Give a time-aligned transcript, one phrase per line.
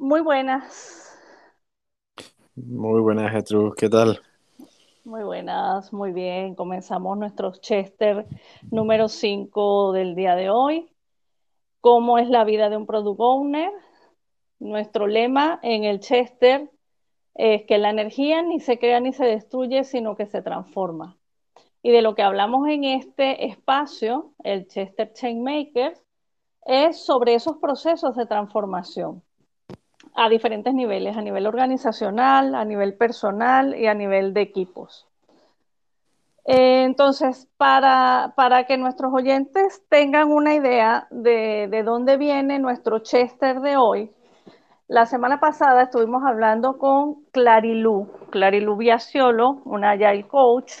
[0.00, 1.14] Muy buenas.
[2.54, 3.72] Muy buenas, Gertrude.
[3.76, 4.18] ¿Qué tal?
[5.04, 6.54] Muy buenas, muy bien.
[6.54, 8.26] Comenzamos nuestro Chester
[8.70, 10.90] número 5 del día de hoy.
[11.82, 13.70] ¿Cómo es la vida de un product owner?
[14.58, 16.70] Nuestro lema en el Chester
[17.34, 21.18] es que la energía ni se crea ni se destruye, sino que se transforma.
[21.82, 26.02] Y de lo que hablamos en este espacio, el Chester Chainmakers,
[26.64, 29.22] es sobre esos procesos de transformación
[30.22, 35.08] a diferentes niveles, a nivel organizacional, a nivel personal y a nivel de equipos.
[36.44, 42.98] Eh, entonces, para, para, que nuestros oyentes tengan una idea de, de, dónde viene nuestro
[42.98, 44.12] Chester de hoy,
[44.88, 50.72] la semana pasada estuvimos hablando con Clarilú, Clarilú Biasiolo, una Agile Coach,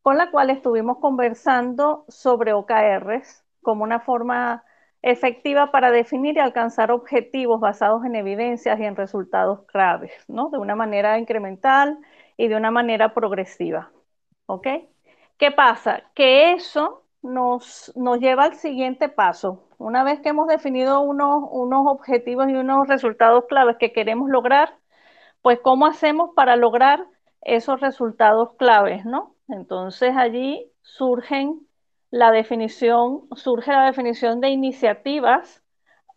[0.00, 4.64] con la cual estuvimos conversando sobre OKRs como una forma
[5.02, 10.50] efectiva para definir y alcanzar objetivos basados en evidencias y en resultados claves, ¿no?
[10.50, 11.98] De una manera incremental
[12.36, 13.90] y de una manera progresiva.
[14.46, 14.66] ¿Ok?
[15.38, 16.02] ¿Qué pasa?
[16.14, 19.68] Que eso nos, nos lleva al siguiente paso.
[19.78, 24.76] Una vez que hemos definido unos, unos objetivos y unos resultados claves que queremos lograr,
[25.42, 27.06] pues ¿cómo hacemos para lograr
[27.42, 29.34] esos resultados claves, ¿no?
[29.48, 31.66] Entonces allí surgen
[32.10, 35.62] la definición, surge la definición de iniciativas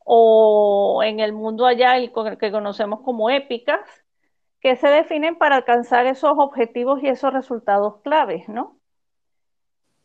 [0.05, 3.81] o en el mundo allá el que conocemos como épicas,
[4.59, 8.79] que se definen para alcanzar esos objetivos y esos resultados claves, ¿no?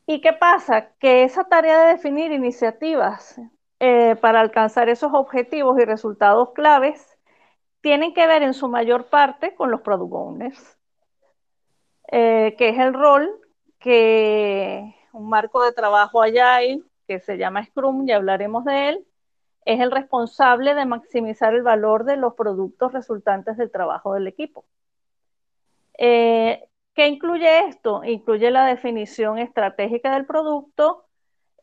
[0.07, 0.93] ¿Y qué pasa?
[0.99, 3.41] Que esa tarea de definir iniciativas
[3.79, 7.19] eh, para alcanzar esos objetivos y resultados claves
[7.81, 10.79] tienen que ver en su mayor parte con los product owners,
[12.11, 13.31] eh, que es el rol
[13.79, 19.07] que un marco de trabajo Agile que se llama Scrum, y hablaremos de él,
[19.65, 24.65] es el responsable de maximizar el valor de los productos resultantes del trabajo del equipo.
[25.97, 28.05] Eh, ¿Qué incluye esto?
[28.05, 31.07] Incluye la definición estratégica del producto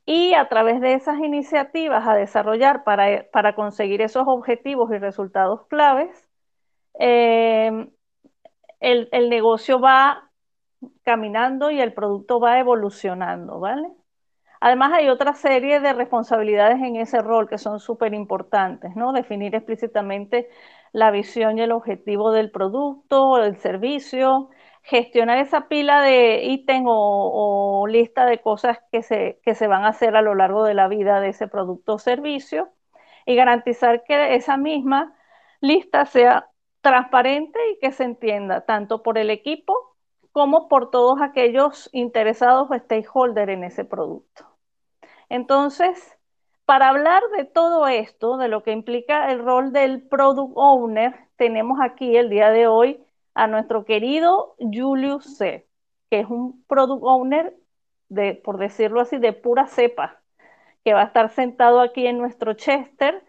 [0.05, 5.65] y a través de esas iniciativas a desarrollar para, para conseguir esos objetivos y resultados
[5.67, 6.29] claves,
[6.99, 7.89] eh,
[8.79, 10.29] el, el negocio va
[11.03, 13.89] caminando y el producto va evolucionando, ¿vale?
[14.61, 19.13] Además hay otra serie de responsabilidades en ese rol que son súper importantes, ¿no?
[19.13, 20.49] Definir explícitamente
[20.91, 24.49] la visión y el objetivo del producto, del servicio,
[24.81, 29.83] gestionar esa pila de ítems o, o, lista de cosas que se, que se van
[29.83, 32.69] a hacer a lo largo de la vida de ese producto o servicio
[33.25, 35.15] y garantizar que esa misma
[35.61, 36.49] lista sea
[36.81, 39.94] transparente y que se entienda tanto por el equipo
[40.35, 44.45] como por todos aquellos interesados o stakeholders en ese producto.
[45.29, 46.17] Entonces,
[46.65, 51.79] para hablar de todo esto, de lo que implica el rol del product owner, tenemos
[51.81, 53.01] aquí el día de hoy
[53.33, 55.69] a nuestro querido Julius C.,
[56.09, 57.55] que es un product owner
[58.09, 60.21] de, por decirlo así, de pura cepa,
[60.83, 63.23] que va a estar sentado aquí en nuestro Chester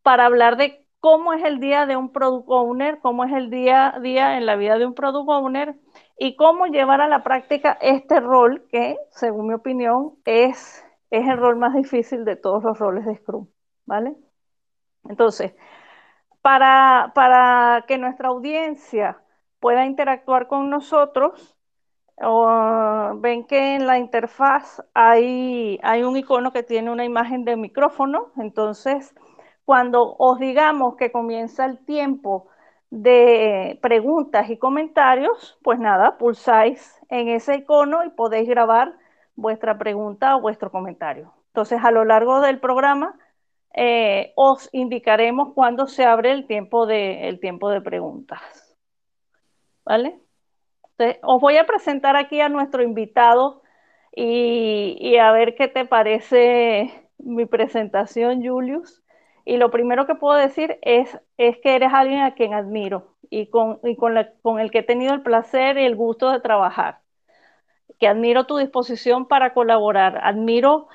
[0.00, 3.94] para hablar de cómo es el día de un product owner, cómo es el día
[3.94, 5.78] a día en la vida de un product owner
[6.18, 11.36] y cómo llevar a la práctica este rol que, según mi opinión, es, es el
[11.36, 13.48] rol más difícil de todos los roles de Scrum,
[13.84, 14.16] ¿vale?
[15.06, 15.52] Entonces,
[16.40, 19.20] para, para que nuestra audiencia
[19.60, 21.54] pueda interactuar con nosotros,
[23.16, 28.32] ven que en la interfaz hay, hay un icono que tiene una imagen de micrófono,
[28.38, 29.14] entonces
[29.64, 32.48] cuando os digamos que comienza el tiempo
[32.90, 38.94] de preguntas y comentarios, pues nada, pulsáis en ese icono y podéis grabar
[39.34, 41.34] vuestra pregunta o vuestro comentario.
[41.48, 43.18] Entonces, a lo largo del programa,
[43.74, 48.40] eh, os indicaremos cuándo se abre el tiempo de, el tiempo de preguntas.
[49.84, 50.20] ¿Vale?
[51.22, 53.62] Os voy a presentar aquí a nuestro invitado
[54.12, 59.03] y a ver qué te parece mi presentación, Julius.
[59.44, 63.48] Y lo primero que puedo decir es, es que eres alguien a quien admiro y,
[63.48, 67.00] con, y con, con, el que he tenido el placer y el gusto de trabajar.
[67.98, 70.88] Que admiro tu disposición para colaborar, admiro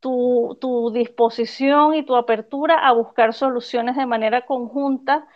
[0.00, 5.26] tu, tu disposición y tu apertura a buscar soluciones de manera conjunta.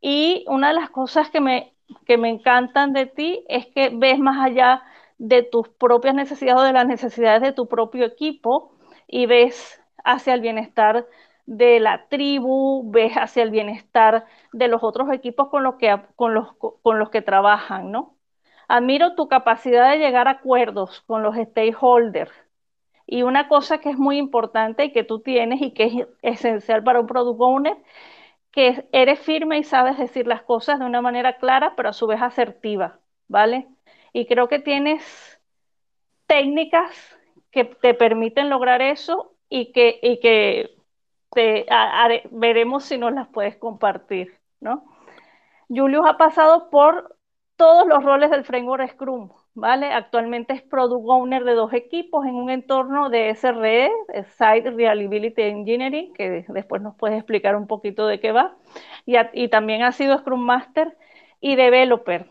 [0.00, 1.74] Y una de las cosas que me,
[2.06, 4.82] que me encantan de ti es que ves más allá
[5.18, 8.72] de tus propias necesidades o de las necesidades de tu propio equipo
[9.06, 11.06] y ves hacia el bienestar
[11.46, 16.34] de la tribu, ves hacia el bienestar de los otros equipos con los que, con
[16.34, 18.16] los, con los que trabajan, ¿no?
[18.68, 22.32] Admiro tu capacidad de llegar a acuerdos con los stakeholders.
[23.06, 26.82] Y una cosa que es muy importante y que tú tienes y que es esencial
[26.84, 27.76] para un product owner,
[28.52, 32.06] que eres firme y sabes decir las cosas de una manera clara, pero a su
[32.06, 33.68] vez asertiva, ¿vale?
[34.12, 35.40] Y creo que tienes
[36.26, 37.18] técnicas
[37.50, 40.76] que te permiten lograr eso y que, y que
[42.30, 44.84] veremos si nos las puedes compartir, ¿no?
[45.68, 47.16] Julius ha pasado por
[47.56, 49.92] todos los roles del framework Scrum, ¿vale?
[49.92, 53.90] Actualmente es Product Owner de dos equipos en un entorno de SRE,
[54.36, 58.56] Site Reliability Engineering, que después nos puedes explicar un poquito de qué va,
[59.06, 60.96] y, también ha sido Scrum Master
[61.40, 62.30] y Developer.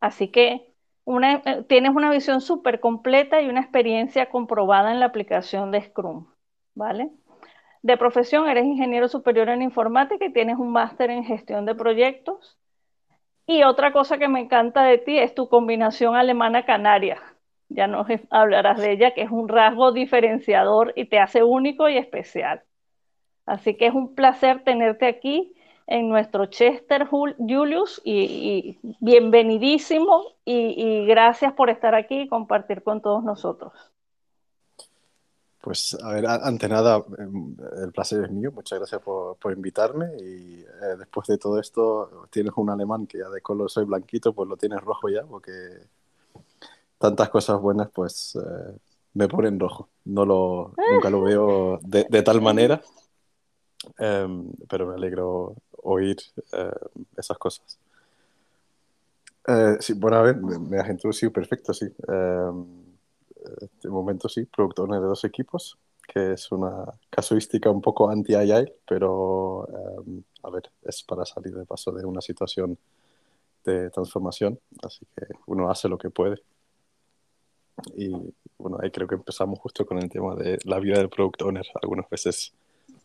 [0.00, 0.72] Así que
[1.06, 6.26] eh, tienes una visión súper completa y una experiencia comprobada en la aplicación de Scrum,
[6.74, 7.10] ¿vale?
[7.82, 12.56] De profesión eres ingeniero superior en informática y tienes un máster en gestión de proyectos.
[13.46, 17.20] Y otra cosa que me encanta de ti es tu combinación alemana-canaria.
[17.68, 21.96] Ya nos hablarás de ella, que es un rasgo diferenciador y te hace único y
[21.96, 22.62] especial.
[23.46, 25.54] Así que es un placer tenerte aquí
[25.86, 33.24] en nuestro Chester Julius y, bienvenidísimo y, gracias por estar aquí y compartir con todos
[33.24, 33.91] nosotros.
[35.62, 37.54] Pues a ver, ante nada, em,
[37.84, 42.52] el placer es mío, muchas gracias por, invitarme y eh, después de todo esto tienes
[42.56, 45.52] un alemán que ya de color soy blanquito, pues lo tienes rojo ya, porque
[46.98, 48.76] tantas cosas buenas pues eh,
[49.14, 52.82] me ponen rojo, no lo, nunca lo veo de, de tal manera,
[53.98, 55.54] em, pero me alegro
[55.84, 56.16] oír
[56.54, 56.72] eh,
[57.16, 57.78] esas cosas.
[59.78, 61.86] Sí, bueno, a ver, me, has introducido perfecto, sí.
[63.44, 68.74] Em, de momento sí, productor de dos equipos, que es una casuística un poco anti-agile,
[68.86, 72.78] pero em, a ver, es para salir de paso de una situación
[73.64, 76.42] de transformación, así que uno hace lo que puede.
[77.94, 78.10] Y
[78.58, 81.66] bueno, ahí creo que empezamos justo con el tema de la vida del product owner.
[81.80, 82.52] Algunas veces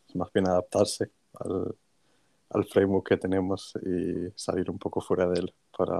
[0.08, 1.76] es más bien adaptarse al,
[2.50, 6.00] al framework que tenemos y salir un poco fuera de él para,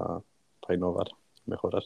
[0.62, 1.08] para innovar,
[1.46, 1.84] mejorar.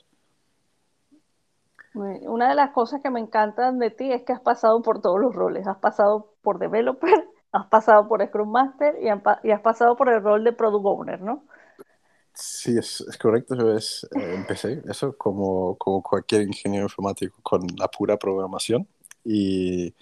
[1.94, 5.20] Una de las cosas que me encantan de ti es que has pasado por todos
[5.20, 5.68] los roles.
[5.68, 7.12] Has pasado por developer,
[7.52, 11.44] has pasado por Scrum Master y, has pasado por el rol de Product Owner, ¿no?
[12.34, 13.76] Sí, es, es correcto.
[13.76, 18.88] Es, eh, empecé eso como, como cualquier ingeniero informático con la pura programación
[19.26, 19.94] y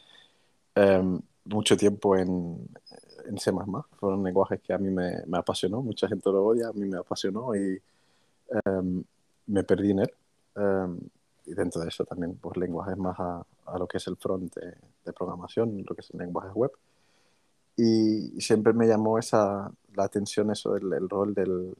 [0.75, 2.69] em, mucho tiempo en,
[3.25, 3.51] en C++.
[3.99, 5.81] Fueron lenguajes que a mí me, me, apasionó.
[5.81, 7.81] Mucha gente lo odia, a mí me apasionó y
[8.65, 9.03] em,
[9.47, 10.13] me perdí en él.
[11.49, 14.53] Y dentro de eso también, pues lenguajes más a, a lo que es el front
[14.55, 14.73] de,
[15.05, 16.71] de, programación, lo que es el lenguaje web.
[17.75, 21.75] Y, siempre me llamó esa, la atención eso, el, el rol del,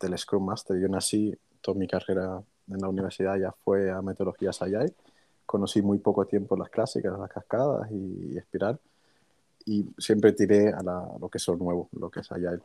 [0.00, 0.78] del, Scrum Master.
[0.80, 4.94] Yo nací, toda mi carrera en la universidad ya fue a metodologías Agile.
[5.46, 8.78] Conocí muy poco tiempo las clásicas, las cascadas y, y Espiral
[9.66, 12.60] y siempre tiré a, lo que es lo nuevo, lo que es Agile.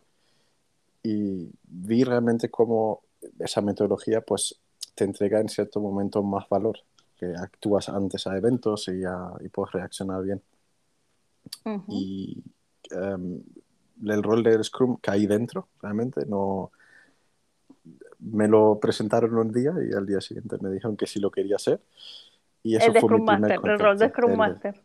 [1.03, 3.01] Y vi realmente cómo
[3.39, 4.59] esa metodología pues
[4.95, 6.79] te entrega en cierto momento más valor,
[7.17, 9.01] que actúas antes a eventos y,
[9.41, 10.41] y puedes reaccionar bien.
[11.87, 12.43] Y
[12.91, 13.41] em,
[14.03, 16.71] el rol del Scrum caí dentro, realmente, no...
[18.19, 21.57] Me lo presentaron un día y al día siguiente me dijeron que sí lo quería
[21.57, 21.81] hacer.
[22.63, 24.81] Y eso fue mi primer Master, el rol de Scrum Master.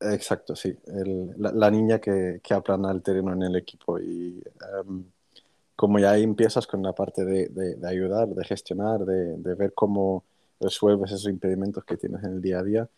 [0.00, 0.76] Exacto, sí.
[1.36, 3.98] la, niña que, que, aplana el terreno en el equipo.
[3.98, 4.40] Y
[4.78, 5.04] em,
[5.76, 9.72] como ya ahí empiezas con la parte de, de, ayudar, de gestionar, de, de, ver
[9.74, 10.24] cómo
[10.60, 12.88] resuelves esos impedimentos que tienes en el día a día,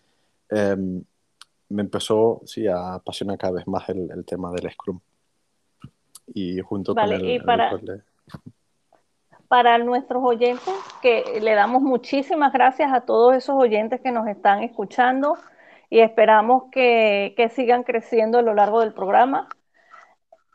[0.51, 1.03] em,
[1.69, 5.01] me empezó sí, a apasionar cada vez más el, el tema del Scrum.
[6.35, 7.71] Y junto con el, y para,
[9.49, 14.63] para nuestros oyentes, que le damos muchísimas gracias a todos esos oyentes que nos están
[14.63, 15.39] escuchando
[15.89, 19.49] y esperamos que, que sigan creciendo a lo largo del programa.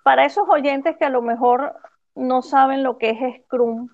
[0.03, 1.75] Para esos oyentes que a lo mejor
[2.15, 3.89] no saben lo que es Scrum,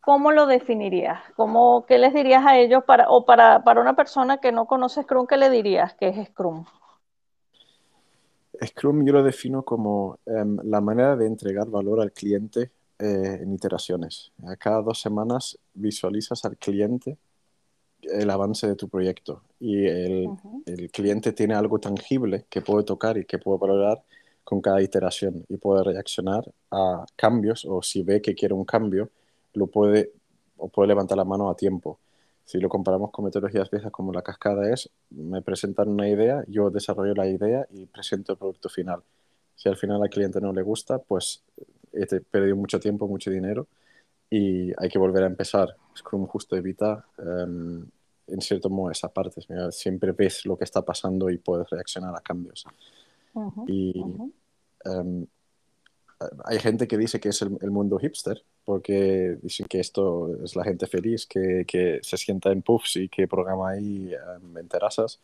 [0.00, 1.20] ¿cómo lo definirías?
[1.36, 2.84] ¿Cómo, ¿Qué les dirías a ellos?
[2.84, 6.28] Para, o para, para, una persona que no conoce Scrum, ¿qué le dirías que es
[6.28, 6.64] Scrum?
[8.64, 13.52] Scrum yo lo defino como um, la manera de entregar valor al cliente eh, en
[13.52, 14.32] iteraciones.
[14.46, 17.18] A cada dos semanas visualizas al cliente
[18.02, 20.28] el avance de tu proyecto y el,
[20.66, 24.02] el, cliente tiene algo tangible que puede tocar y que puede valorar
[24.44, 29.10] con cada iteración y puede reaccionar a cambios o si ve que quiere un cambio,
[29.54, 30.12] lo puede
[30.56, 31.98] o puede levantar la mano a tiempo.
[32.44, 36.70] Si lo comparamos con metodologías viejas como la cascada es, me presentan una idea, yo
[36.70, 39.02] desarrollo la idea y presento el producto final.
[39.56, 41.42] Si al final al cliente no le gusta, pues
[41.92, 43.66] he perdido mucho tiempo, mucho dinero
[44.28, 45.74] y hay que volver a empezar.
[45.96, 47.84] Scrum justo evita um,
[48.26, 49.40] en cierto modo esa parte.
[49.70, 52.64] Siempre ves lo que está pasando y puedes reaccionar a cambios.
[53.66, 54.00] Y
[54.84, 55.26] em,
[56.44, 60.64] hay gente que dice que es el, mundo hipster, porque dicen que esto es la
[60.64, 64.12] gente feliz, que, que se sienta en puffs y que programa ahí
[64.56, 65.20] en terrazas,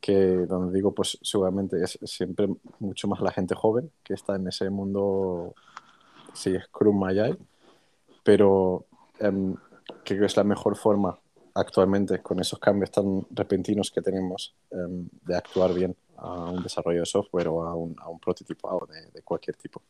[0.00, 4.48] que donde digo, pues seguramente es siempre mucho más la gente joven que está en
[4.48, 5.54] ese mundo,
[6.32, 7.36] sí, Scrum Agile,
[8.22, 8.86] pero
[9.20, 9.54] um,
[10.04, 11.18] creo que es la mejor forma
[11.54, 17.00] actualmente con esos cambios tan repentinos que tenemos em, de actuar bien a un desarrollo
[17.00, 19.80] de software o a un, a un prototipado de, de cualquier tipo.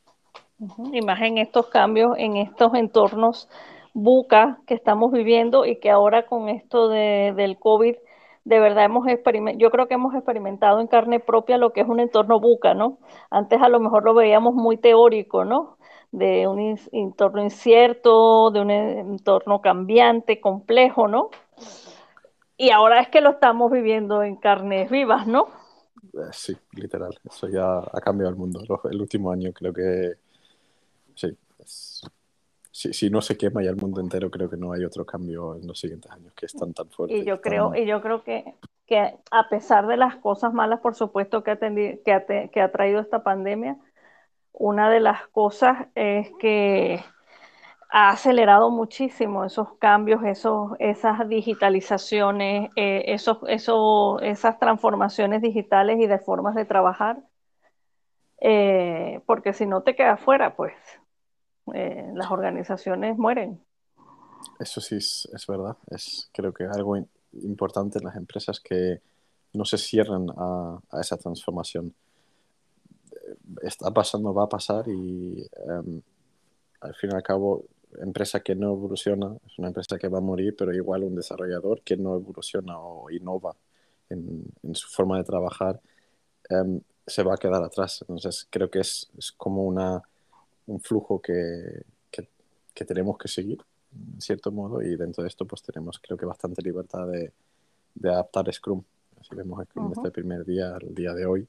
[0.93, 3.49] Y más en estos cambios, en estos entornos
[3.95, 7.97] buca que estamos viviendo y que ahora con esto de, del COVID,
[8.45, 11.89] de verdad hemos experimentado, yo creo que hemos experimentado en carne propia lo que es
[11.89, 12.99] un entorno buca, ¿no?
[13.31, 15.77] Antes a lo mejor lo veíamos muy teórico, ¿no?
[16.13, 21.31] De un entorno incierto, de un entorno cambiante, complejo, ¿no?
[22.57, 25.49] Y ahora es que lo estamos viviendo en carnes vivas, ¿no?
[26.13, 27.19] Eh, sí, literal.
[27.25, 28.63] Eso ya ha cambiado el mundo.
[28.91, 30.15] El último año creo que
[31.15, 31.37] sí.
[32.71, 35.67] si, no se quema ya el mundo entero, creo que no hay otro cambio en
[35.67, 37.17] los siguientes años que es tan tan fuerte.
[37.17, 38.55] Y yo creo, y yo creo que,
[38.87, 42.73] que a pesar de las cosas malas, por supuesto, que ha, que ha, que ha
[42.73, 43.79] traído esta pandemia,
[44.53, 47.01] una de las cosas es que
[47.93, 56.19] ha acelerado muchísimo esos cambios, esos, esas digitalizaciones, eh, esos, esas transformaciones digitales y de
[56.19, 57.19] formas de trabajar,
[58.41, 60.73] eh, porque si no te quedas fuera, pues
[61.75, 63.61] eh, las organizaciones mueren.
[64.61, 66.97] Eso sí es, es, verdad, es creo que algo
[67.43, 69.01] importante en las empresas que
[69.53, 71.93] no se cierran a, a esa transformación.
[73.63, 76.01] Está pasando, va a pasar y em,
[76.81, 77.65] al fin y al cabo
[77.99, 81.83] empresa que no evoluciona es una empresa que va a morir, pero igual un desarrollador
[81.83, 83.55] que no evoluciona o innova
[84.09, 84.45] en,
[84.75, 85.81] su forma de trabajar
[86.49, 88.03] em, se va a quedar atrás.
[88.03, 90.03] Entonces creo que es, es como una,
[90.67, 93.59] un flujo que, que, tenemos que seguir,
[94.15, 97.31] en cierto modo, y dentro de esto pues tenemos creo que bastante libertad de,
[97.95, 98.83] de adaptar Scrum.
[99.21, 101.47] Si vemos Scrum desde el primer día al día de hoy,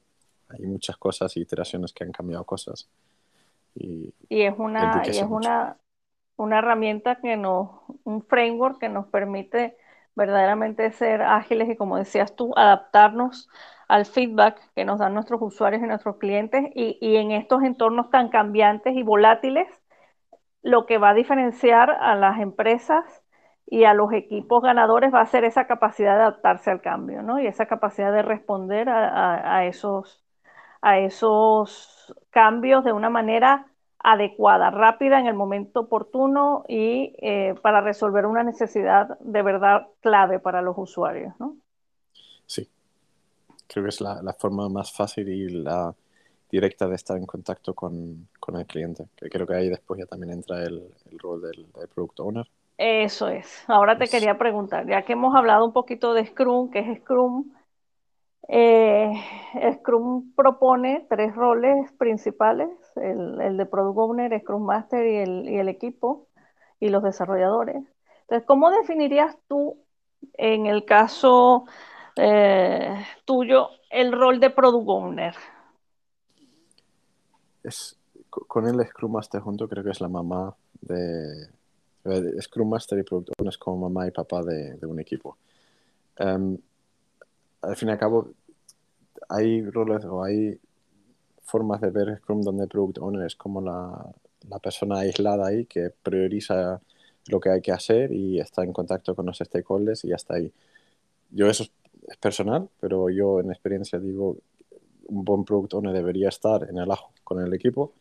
[0.50, 2.86] hay muchas cosas y iteraciones que han cambiado cosas.
[3.74, 5.74] Y, y es una, y es una
[6.42, 7.70] una herramienta que nos,
[8.04, 9.76] un framework que nos permite
[10.14, 13.48] verdaderamente ser ágiles y como decías tú, adaptarnos
[13.88, 18.10] al feedback que nos dan nuestros usuarios y nuestros clientes y, y, en estos entornos
[18.10, 19.68] tan cambiantes y volátiles,
[20.62, 23.04] lo que va a diferenciar a las empresas
[23.66, 27.40] y a los equipos ganadores va a ser esa capacidad de adaptarse al cambio, ¿no?
[27.40, 30.24] Y esa capacidad de responder a, a, esos,
[30.82, 33.71] a esos cambios de una manera
[34.02, 40.38] adecuada, rápida en el momento oportuno y eh, para resolver una necesidad de verdad clave
[40.38, 41.34] para los usuarios.
[41.38, 41.56] ¿no?
[42.46, 42.68] Sí,
[43.66, 45.94] creo que es la, la, forma más fácil y la
[46.50, 49.06] directa de estar en contacto con, con, el cliente.
[49.16, 52.46] Que creo que ahí después ya también entra el, el rol del, del, product owner.
[52.78, 53.64] Eso es.
[53.68, 57.52] Ahora te quería preguntar, ya que hemos hablado un poquito de Scrum, que es Scrum,
[58.48, 59.12] eh,
[59.74, 65.58] Scrum propone tres roles principales, el, el, de Product Owner, Scrum Master y el, y
[65.58, 66.26] el, equipo
[66.80, 67.76] y los desarrolladores.
[68.22, 69.78] Entonces, ¿cómo definirías tú,
[70.34, 71.66] en el caso
[72.16, 75.34] eh, tuyo, el rol de Product Owner?
[77.62, 77.98] Es,
[78.30, 81.48] con el Scrum Master junto creo que es la mamá de...
[82.40, 85.36] Scrum Master y Product Owner es como mamá y papá de, un equipo.
[86.18, 86.58] Um,
[87.60, 88.30] al fin y al cabo,
[89.28, 90.58] hay roles o hay
[91.42, 94.12] formas de ver Scrum donde Product Owner es como la,
[94.48, 96.80] la, persona aislada ahí que prioriza
[97.28, 100.34] lo que hay que hacer y está en contacto con los stakeholders y ya está
[100.34, 100.52] ahí.
[101.30, 101.64] Yo eso
[102.08, 104.38] es personal, pero yo en experiencia digo,
[105.06, 107.92] un buen Product Owner debería estar en el ajo con el equipo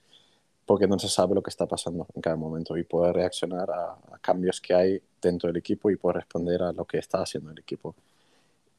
[0.65, 4.19] porque se sabe lo que está pasando en cada momento y puede reaccionar a, a
[4.21, 7.59] cambios que hay dentro del equipo y puede responder a lo que está haciendo el
[7.59, 7.95] equipo.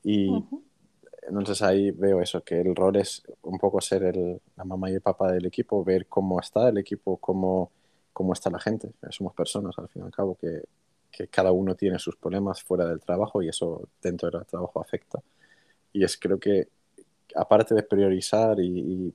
[0.03, 0.72] Y uh -huh
[1.23, 4.95] entonces ahí veo eso, que el rol es un poco ser el, la mamá y
[4.95, 7.71] el papá del equipo, ver cómo está el equipo, cómo,
[8.13, 8.91] cómo está la gente.
[9.11, 10.63] Somos personas, al fin y al cabo, que,
[11.11, 15.23] que cada uno tiene sus problemas fuera del trabajo y eso dentro del trabajo afecta.
[15.93, 16.69] Y es creo que,
[17.37, 19.15] aparte de priorizar y, y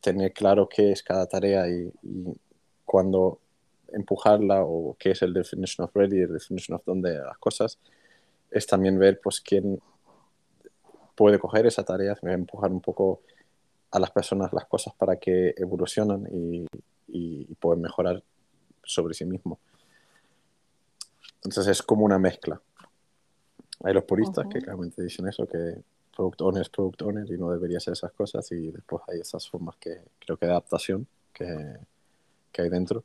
[0.00, 2.24] tener claro qué es cada tarea y, y
[2.84, 3.40] cuándo
[3.92, 7.78] empujarla o qué es el definition of ready, el definition of dónde las cosas,
[8.50, 9.80] es también ver pues quién
[11.20, 13.20] puede coger esa tarea, empujar un poco
[13.90, 16.62] a las personas las cosas para que evolucionen y,
[17.08, 18.22] y, y puedan mejorar
[18.82, 19.58] sobre sí mismos.
[21.44, 22.58] Entonces es como una mezcla.
[23.84, 24.52] Hay los puristas uh -huh.
[24.52, 25.82] que claramente dicen eso, que
[26.16, 29.46] product owner es product owner y no debería ser esas cosas y después hay esas
[29.46, 31.76] formas que creo que de adaptación que,
[32.50, 33.04] que hay dentro.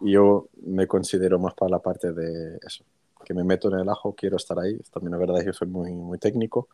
[0.00, 2.82] Y yo me considero más para la parte de eso,
[3.24, 4.76] que me meto en el ajo, quiero estar ahí.
[4.92, 6.66] También la verdad es que yo soy muy, muy técnico,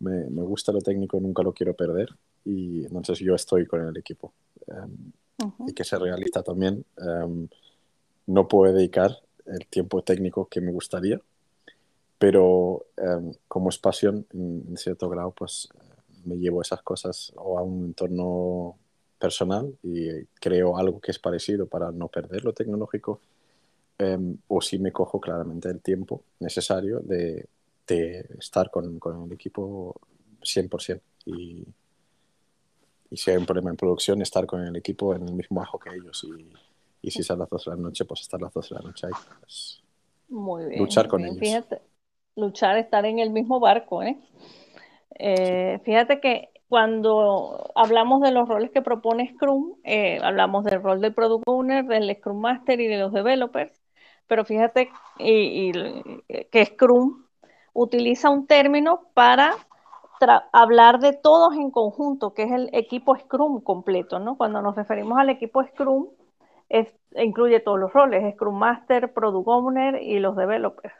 [0.00, 2.08] me, me gusta lo técnico, nunca lo quiero perder
[2.44, 4.32] y entonces yo estoy con el equipo.
[4.66, 5.12] Um,
[5.66, 7.48] y que ser realista también, um,
[8.26, 11.20] no puedo dedicar el tiempo técnico que me gustaría,
[12.18, 15.68] pero um, como es pasión, en, en, cierto grado, pues
[16.24, 18.76] me llevo esas cosas o a un entorno
[19.18, 23.20] personal y creo algo que es parecido para no perder lo tecnológico,
[24.48, 27.46] o si me cojo claramente el tiempo necesario de,
[27.86, 29.94] de estar con, con, el equipo
[30.40, 31.00] 100%.
[31.26, 31.64] Y,
[33.10, 35.78] y si hay un problema en producción, estar con el equipo en el mismo ajo
[35.78, 36.24] que ellos.
[36.24, 36.52] Y,
[37.02, 38.74] y si es a las 2 de la noche, pues estar a las 2 de
[38.76, 39.12] la noche ahí.
[39.40, 39.82] Pues,
[40.28, 40.80] muy bien.
[40.80, 41.34] Luchar con bien.
[41.34, 41.40] ellos.
[41.40, 41.82] Fíjate,
[42.36, 44.18] luchar, estar en el mismo barco, ¿eh?
[45.18, 45.80] Eh.
[45.84, 51.14] Fíjate que cuando hablamos de los roles que propone Scrum, eh, hablamos del rol del
[51.14, 53.80] Product Owner, del Scrum Master y de los developers,
[54.26, 54.88] pero fíjate
[55.18, 55.72] y, y,
[56.50, 57.23] que Scrum
[57.74, 59.54] utiliza un término para
[60.52, 64.36] hablar de todos en conjunto, que es el equipo Scrum completo, ¿no?
[64.36, 66.08] Cuando nos referimos al equipo Scrum,
[66.70, 70.94] es, incluye todos los roles, Scrum Master, Product Owner y los developers.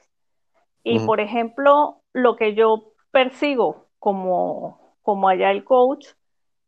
[0.83, 6.09] Y, por ejemplo, lo que yo persigo como, como allá el coach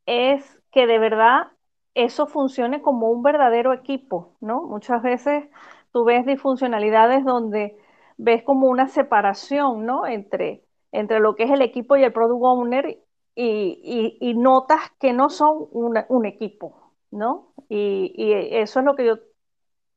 [0.07, 1.49] es que de verdad
[1.95, 4.63] eso funcione como un verdadero equipo, ¿no?
[4.63, 5.45] Muchas veces
[5.93, 7.77] tú ves disfuncionalidades donde
[8.16, 10.06] ves como una separación, ¿no?
[10.06, 12.99] Entre, entre lo que es el equipo y el product owner
[13.35, 17.52] y, y, notas que no son un equipo, ¿no?
[17.68, 19.16] Y, y, eso es lo que yo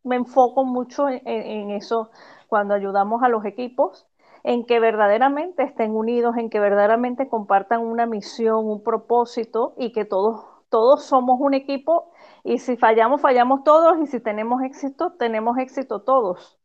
[0.04, 2.12] me enfoco mucho en, en eso
[2.48, 4.08] cuando ayudamos a los equipos
[4.44, 10.06] en que verdaderamente estén unidos, en que verdaderamente compartan una misión, un propósito y que
[10.06, 12.12] todos, todos somos un equipo
[12.44, 16.58] y si fallamos, fallamos todos y si tenemos éxito, tenemos éxito todos.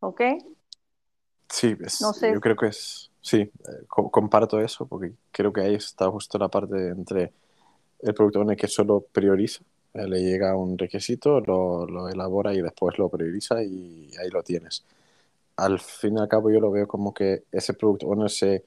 [0.00, 0.20] ¿Ok?
[1.52, 2.32] Sí, es, no sé.
[2.32, 6.48] yo creo que es, sí, eh, comparto eso porque creo que ahí está justo la
[6.48, 7.32] parte entre
[8.00, 9.62] el producto owner que solo prioriza,
[9.92, 14.42] eh, le llega un requisito, lo, lo elabora y después lo prioriza y ahí lo
[14.42, 14.82] tienes
[15.56, 18.64] al fin y al cabo yo lo veo como que ese product owner se,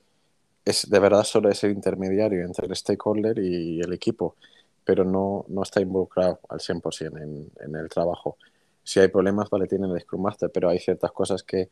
[0.63, 4.35] es de verdad solo ese intermediario entre el stakeholder y el equipo,
[4.83, 8.37] pero no, no está involucrado al 100% en, en el trabajo.
[8.83, 11.69] Si hay problemas, vale, tienen el Scrum Master, pero hay ciertas cosas que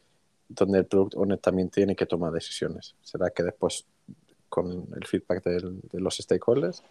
[0.49, 2.95] donde el product owner también tiene que tomar decisiones.
[3.01, 3.85] Será que después
[4.49, 6.83] con el feedback de, de los stakeholders,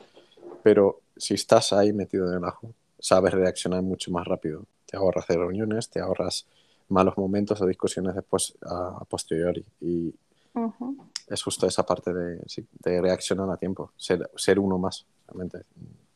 [0.62, 4.64] pero si estás ahí metido en el ajo, sabes reaccionar mucho más rápido.
[4.86, 6.46] Te ahorras de reuniones, te ahorras
[6.88, 9.64] malos momentos o discusiones después a, a posteriori.
[9.80, 10.14] Y
[10.54, 10.96] uh -huh.
[11.26, 12.40] es justo esa parte de,
[12.84, 15.62] de, reaccionar a tiempo, ser, ser uno más, realmente.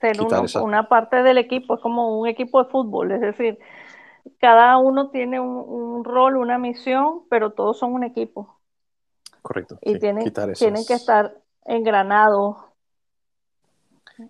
[0.01, 0.63] Ser uno, esa...
[0.63, 3.59] una parte del equipo, es como un equipo de fútbol, es decir,
[4.39, 8.59] cada uno tiene un, un rol, una misión, pero todos son un equipo.
[9.43, 9.79] Correcto.
[9.83, 10.59] Y sí, tienen, esas...
[10.59, 12.57] tienen que estar engranados,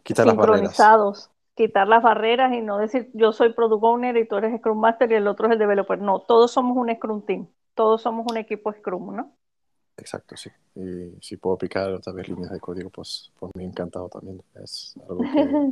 [0.03, 4.57] quitar sincronizados quitar las barreras y no decir yo soy product owner y tú eres
[4.59, 5.99] Scrum Master y el otro es el developer.
[5.99, 9.33] No, todos somos un Scrum Team, todos somos un equipo Scrum, ¿no?
[9.97, 10.51] Exacto, sí.
[10.75, 14.43] Y si puedo picar otra vez líneas de código, pues, pues me ha encantado también.
[14.63, 15.71] Es algo que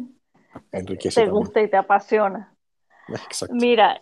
[0.73, 1.21] enriquece.
[1.21, 1.45] te también.
[1.45, 2.55] gusta y te apasiona.
[3.09, 3.55] Exacto.
[3.55, 4.01] Mira,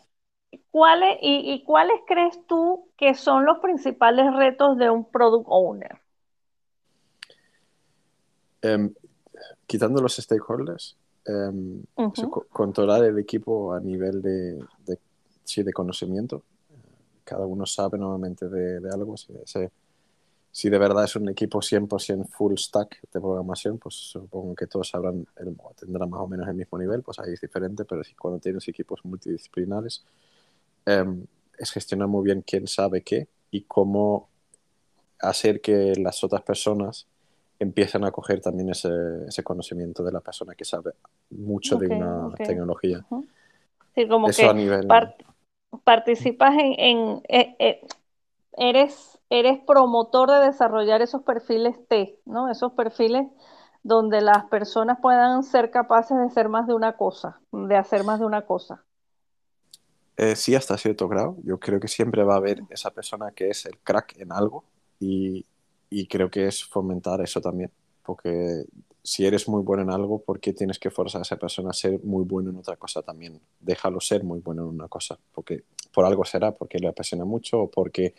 [0.72, 6.00] ¿cuáles y, y cuáles crees tú que son los principales retos de un product owner?
[8.64, 8.92] Um,
[9.66, 12.46] quitando los stakeholders, Um, uh -huh.
[12.50, 14.98] controlar el equipo a nivel de, de,
[15.44, 16.42] sí, de conocimiento.
[17.24, 19.16] Cada uno sabe normalmente de, de algo.
[19.16, 19.61] Si, si,
[20.50, 24.88] si, de verdad es un equipo 100% full stack de programación, pues supongo que todos
[24.88, 28.14] sabrán, el, tendrán más o menos el mismo nivel, pues ahí es diferente, pero si
[28.14, 30.04] cuando tienes equipos multidisciplinares,
[30.86, 31.24] um,
[31.58, 34.28] es gestionar muy bien quién sabe qué y cómo
[35.20, 37.06] hacer que las otras personas
[37.58, 38.90] empiezan a coger también ese,
[39.28, 40.94] ese, conocimiento de la persona que sabe
[41.30, 42.46] mucho okay, de una okay.
[42.46, 43.04] tecnología.
[43.08, 43.28] Uh -huh.
[43.94, 44.86] Sí, como Eso que a nivel...
[44.86, 45.22] part
[45.84, 47.86] participas en, en eh, eh,
[48.56, 52.50] eres, eres promotor de desarrollar esos perfiles T, ¿no?
[52.50, 53.26] Esos perfiles
[53.82, 58.20] donde las personas puedan ser capaces de ser más de una cosa, de hacer más
[58.20, 58.84] de una cosa.
[60.16, 61.37] Eh, sí, hasta cierto grado.
[61.44, 64.64] Yo creo que siempre va a haber esa persona que es el crack en algo
[65.01, 65.46] y,
[65.90, 67.70] y creo que es fomentar eso también,
[68.05, 68.64] porque
[69.03, 71.72] si eres muy bueno en algo, ¿por qué tienes que forzar a esa persona a
[71.72, 73.40] ser muy bueno en otra cosa también?
[73.61, 77.62] Déjalo ser muy bueno en una cosa, porque por algo será, porque le apasiona mucho
[77.62, 78.14] o porque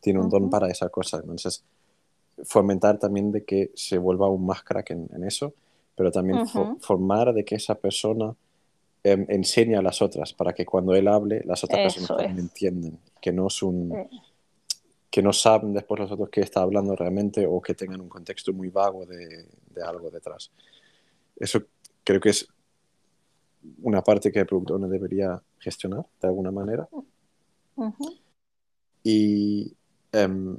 [0.00, 0.32] tiene un uh -huh.
[0.32, 1.18] don para esa cosa.
[1.18, 1.62] Entonces,
[2.44, 5.54] fomentar también de que se vuelva aún más crack en, en eso,
[5.94, 6.48] pero también uh -huh.
[6.48, 8.34] fo formar de que esa persona
[9.04, 12.98] em, enseña a las otras para que cuando él hable, las otras personas también entienden,
[13.20, 14.08] que no es un...
[15.10, 18.52] que no saben después los otros qué está hablando realmente o que tengan un contexto
[18.52, 19.46] muy vago de,
[19.84, 20.50] algo detrás.
[21.36, 21.62] Eso
[22.02, 22.48] creo que es
[23.82, 26.88] una parte que el productor no debería gestionar de alguna manera.
[29.02, 29.72] Y
[30.12, 30.58] em,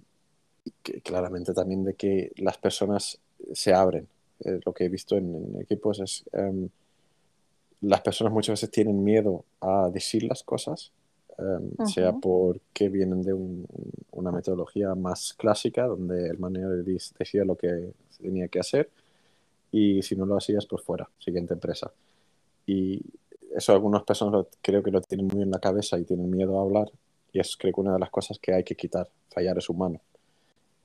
[1.03, 3.19] claramente también de que las personas
[3.53, 4.07] se abren.
[4.43, 6.69] Eh, lo que he visto en, equipos es um,
[7.87, 10.91] las personas muchas veces tienen miedo a decir las cosas,
[11.37, 13.33] em, sea porque vienen de
[14.11, 16.83] una metodología más clásica, donde el manager
[17.19, 18.89] decía lo que tenía que hacer,
[19.71, 21.91] y si no lo hacías, pues fuera, siguiente empresa.
[22.65, 23.01] Y
[23.55, 26.63] eso algunas personas creo que lo tienen muy en la cabeza y tienen miedo a
[26.63, 26.91] hablar,
[27.33, 29.99] y es creo que una de las cosas que hay que quitar, fallar es humano.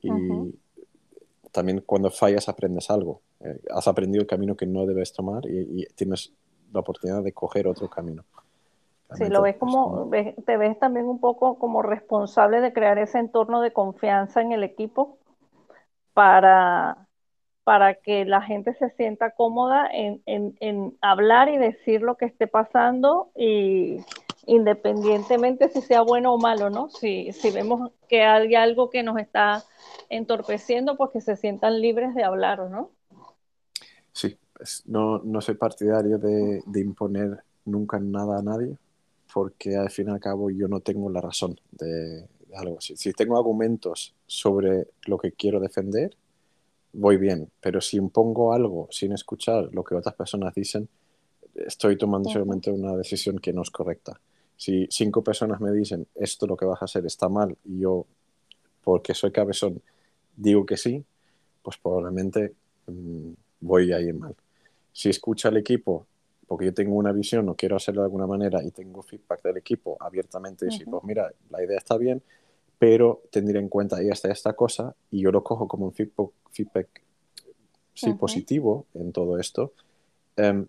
[0.03, 0.09] Y
[1.53, 3.21] también cuando fallas aprendes algo.
[3.41, 6.33] Eh, has aprendido el camino que no debes tomar y, tienes
[6.73, 8.25] la oportunidad de coger otro camino.
[9.15, 13.61] Sí, lo ves como, te ves también un poco como responsable de crear ese entorno
[13.61, 15.19] de confianza en el equipo
[16.13, 17.09] para,
[17.65, 22.47] para que la gente se sienta cómoda en, en hablar y decir lo que esté
[22.47, 23.99] pasando y,
[24.47, 26.89] independientemente si sea bueno o malo, ¿no?
[26.89, 29.63] Si, si vemos que hay algo que nos está
[30.09, 32.91] entorpeciendo, pues que se sientan libres de hablar, ¿no?
[34.13, 34.37] Sí,
[34.87, 38.77] no, no soy partidario de, imponer nunca nada a nadie,
[39.33, 42.97] porque al fin y al cabo yo no tengo la razón de, algo así.
[42.97, 46.17] Si tengo argumentos sobre lo que quiero defender,
[46.93, 50.89] voy bien, pero si impongo algo sin escuchar lo que otras personas dicen,
[51.55, 54.21] estoy tomando seguramente una decisión que no es correcta.
[54.57, 58.07] Si cinco personas me dicen esto lo que vas a hacer está mal y yo,
[58.83, 59.81] porque soy cabezón,
[60.37, 61.05] digo que sí,
[61.63, 62.55] pues probablemente
[62.87, 64.35] mm, voy a ir mal.
[64.93, 66.07] Si escucha el equipo,
[66.47, 69.59] porque yo tengo una visión o quiero hacerlo de alguna manera y tengo feedback del
[69.59, 72.23] equipo abiertamente, y pues mira, la idea está bien,
[72.79, 77.03] pero tendría en cuenta esta, esta cosa y yo lo cojo como un feedback, feedback
[77.95, 79.75] sí, positivo en todo esto.
[80.37, 80.67] Em,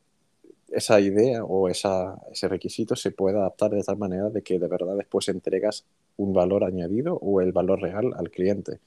[0.72, 4.68] esa idea o esa, ese requisito se puede adaptar de tal manera de que de
[4.68, 5.86] verdad después entregas
[6.18, 8.80] un valor añadido o el valor real al cliente.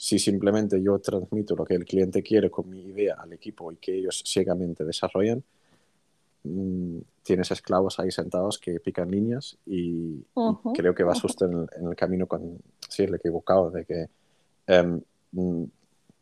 [0.00, 3.76] Si simplemente yo transmito lo que el cliente quiere con mi idea al equipo y
[3.76, 5.44] que ellos ciegamente desarrollan,
[6.42, 10.24] mm, tienes esclavos ahí sentados que pican líneas y,
[10.72, 12.56] creo que vas justo en el, camino con,
[12.88, 14.06] sí, el equivocado de que
[14.68, 15.64] em, mm,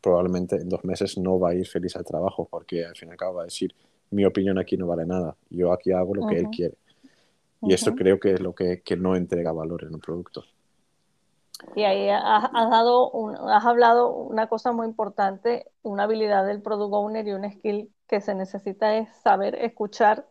[0.01, 3.11] probablemente en dos meses no va a ir feliz al trabajo porque al fin y
[3.13, 3.73] al cabo va a decir
[4.11, 5.37] mi opinión aquí no vale nada.
[5.49, 6.75] Yo aquí hago lo que él quiere.
[7.61, 10.43] Y eso creo que es lo que, no entrega valor en un producto.
[11.75, 13.11] Y ahí has, dado
[13.49, 18.21] has hablado una cosa muy importante, una habilidad del product owner y un skill que
[18.21, 20.27] se necesita es saber escuchar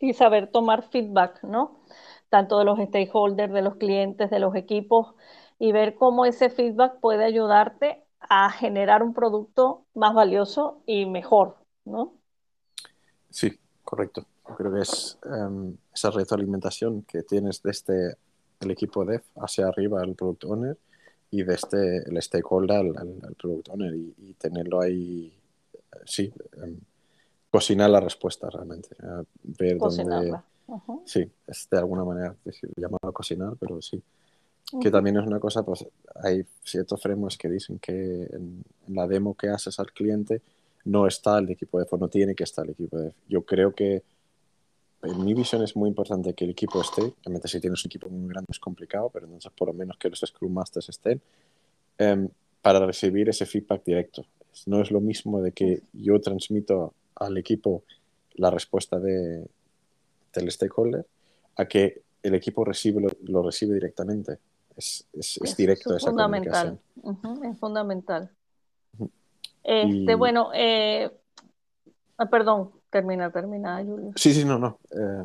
[0.00, 1.80] y saber tomar feedback, ¿no?
[2.28, 5.14] Tanto de los stakeholders, de los clientes, de los equipos,
[5.58, 11.56] y ver cómo ese feedback puede ayudarte a generar un producto más valioso y mejor,
[11.84, 12.14] ¿no?
[13.30, 14.26] Sí, correcto.
[14.56, 18.16] creo que es um, esa retroalimentación que tienes desde
[18.62, 20.76] el equipo dev hacia arriba al product owner
[21.30, 25.32] y desde el stakeholder al, al, product owner y, tenerlo ahí,
[26.04, 26.78] sí, em,
[27.50, 28.90] cocinar la respuesta realmente.
[29.42, 30.32] ver dónde.
[31.04, 32.34] Sí, es de alguna manera
[32.76, 34.02] llamarlo cocinar, pero sí.
[34.80, 39.34] Que también es una cosa, pues hay ciertos frameworks que dicen que en la demo
[39.34, 40.40] que haces al cliente
[40.84, 43.74] no está el equipo de o no tiene que estar el equipo de Yo creo
[43.74, 44.02] que
[45.02, 48.08] en mi visión es muy importante que el equipo esté, obviamente si tienes un equipo
[48.08, 51.20] muy grande es complicado, pero entonces por lo menos que los Scrum Masters estén,
[51.98, 52.28] em,
[52.60, 54.24] para recibir ese feedback directo.
[54.66, 57.82] No es lo mismo de que yo transmito al equipo
[58.34, 59.44] la respuesta de,
[60.32, 61.04] del stakeholder
[61.56, 64.38] a que el equipo recibe, lo, recibe directamente.
[64.76, 66.78] Es, es, directo es esa fundamental.
[67.44, 68.30] es fundamental.
[69.64, 71.10] Este, bueno, eh,
[72.16, 74.12] ah, perdón, termina, termina, Julio.
[74.16, 74.78] Sí, sí, no, no.
[74.90, 75.24] Eh,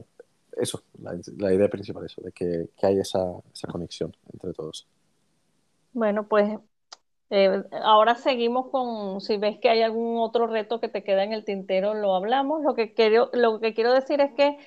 [0.58, 3.20] eso, la, idea principal, eso, de que, que hay esa,
[3.54, 4.88] esa, conexión entre todos.
[5.92, 6.58] Bueno, pues
[7.30, 11.34] eh, ahora seguimos con, si ves que hay algún otro reto que te queda en
[11.34, 12.64] el tintero, lo hablamos.
[12.64, 14.58] Lo que quiero, lo que quiero decir es que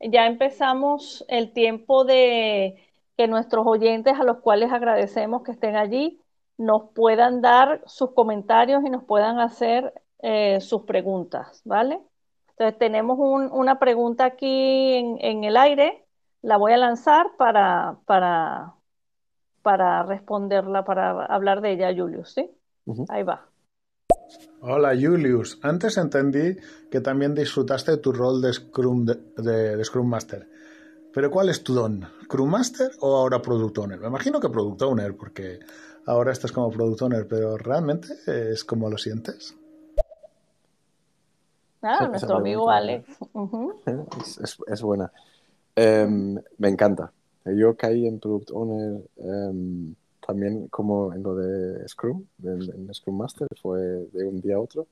[0.00, 2.76] ya empezamos el tiempo de
[3.16, 6.20] que nuestros oyentes, a los cuales agradecemos que estén allí,
[6.56, 12.00] nos puedan dar sus comentarios y nos puedan hacer eh, sus preguntas, ¿vale?
[12.56, 16.04] Entonces tenemos una pregunta aquí en, el aire,
[16.40, 18.74] la voy a lanzar para, para,
[19.62, 22.48] para responderla, para hablar de ella, Julius, ¿sí?
[23.08, 23.48] Ahí va.
[24.60, 26.56] Hola Julius, antes entendí
[26.90, 30.48] que también disfrutaste de tu rol de Scrum, de, Scrum Master.
[31.12, 32.06] Pero ¿cuál es tu don?
[32.22, 33.98] ¿Scrum Master o ahora Product Owner?
[33.98, 35.58] Me imagino que Product Owner, porque
[36.06, 39.56] ahora estás como Product Owner, pero ¿realmente es como lo sientes?
[41.84, 43.06] Ah, nuestro amigo Alex.
[44.66, 45.12] es, buena.
[45.76, 47.12] Em, me encanta.
[47.44, 49.94] Yo caí en Product Owner em,
[50.26, 54.86] también como en lo de Scrum, en, Scrum Master, fue de un día a otro.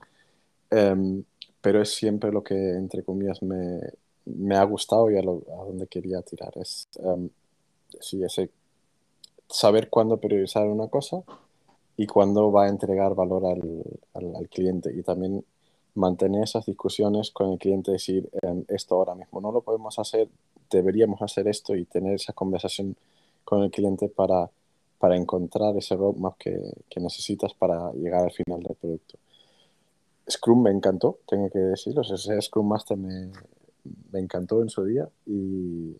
[0.70, 1.24] Em,
[1.62, 3.80] pero es siempre lo que, entre comillas, me,
[4.26, 6.52] me ha gustado y a, donde quería tirar.
[6.56, 6.88] Es
[8.00, 8.50] sí, ese
[9.48, 11.22] saber cuándo priorizar una cosa
[11.96, 13.82] y cuándo va a entregar valor al,
[14.14, 14.92] al, al cliente.
[14.94, 15.44] Y también
[15.94, 18.30] mantener esas discusiones con el cliente, decir,
[18.68, 20.28] esto ahora mismo no lo podemos hacer,
[20.70, 22.96] deberíamos hacer esto y tener esa conversación
[23.44, 24.50] con el cliente para,
[24.98, 29.18] para encontrar ese roadmap que, que necesitas para llegar al final del producto.
[30.30, 33.30] Scrum me encantó, tengo que decirlo, Scrum Master me,
[34.14, 35.96] encantó en su día y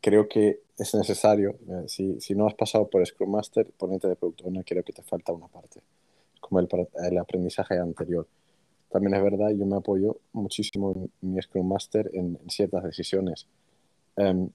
[0.00, 4.16] creo que es necesario, eh, si, si, no has pasado por Scrum Master, ponerte de
[4.16, 5.80] producto no creo que te falta una parte
[6.50, 8.26] como el, aprendizaje anterior.
[8.90, 13.46] También es verdad, yo me apoyo muchísimo en mi Scrum Master en, ciertas decisiones.
[14.16, 14.50] Em,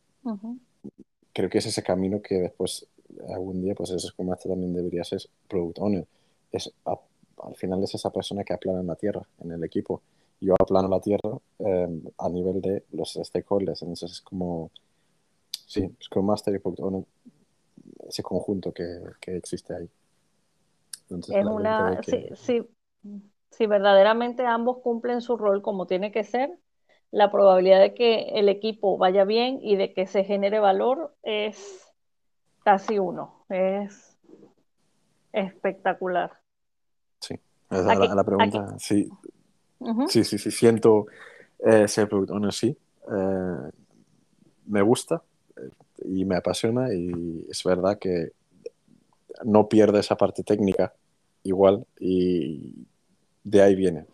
[1.33, 2.85] creo que es ese camino que después,
[3.29, 6.05] algún día, pues ese Scrum Master también debería ser Product Owner.
[6.51, 10.01] Es, al final es esa persona que aplana la tierra en el equipo.
[10.41, 13.81] Yo aplano la tierra em, a nivel de los stakeholders.
[13.83, 14.69] Entonces es como,
[15.65, 17.05] sí, Scrum Master y Product Owner,
[18.05, 19.89] ese conjunto que, que existe ahí
[21.09, 26.51] es una, si, verdaderamente ambos cumplen su rol como tiene que ser,
[27.11, 31.85] la probabilidad de que el equipo vaya bien y de que se genere valor es
[32.63, 33.45] casi uno.
[33.49, 34.17] Es
[35.31, 36.31] espectacular.
[37.19, 37.39] Sí,
[37.69, 39.09] a, la, pregunta, sí.
[40.07, 40.23] sí.
[40.23, 41.07] sí, sí, siento
[41.59, 42.75] eh, ser productor, sí.
[43.11, 43.71] Eh,
[44.65, 45.21] me gusta
[45.57, 45.69] eh,
[46.05, 48.31] y me apasiona y es verdad que
[49.43, 50.93] no pierde esa parte técnica
[51.43, 52.73] igual y
[53.43, 54.05] de ahí viene.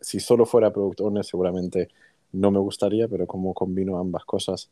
[0.00, 1.88] si solo fuera Product Owner seguramente
[2.32, 4.70] no me gustaría, pero como combino ambas cosas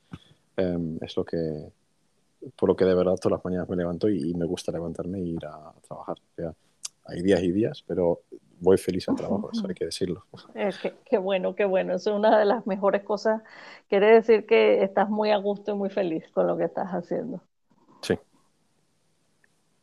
[0.57, 1.71] em, es lo que
[2.57, 5.23] por lo que de verdad todas las mañanas me levanto y, me gusta levantarme e
[5.23, 6.17] ir a, trabajar.
[7.05, 8.23] hay días y días, pero
[8.61, 10.25] voy feliz al trabajo, eso hay que decirlo.
[11.05, 11.95] qué bueno, qué bueno.
[11.95, 13.43] Eso es una de las mejores cosas.
[13.89, 17.43] Quiere decir que estás muy a gusto y muy feliz con lo que estás haciendo.
[18.03, 18.19] Sí.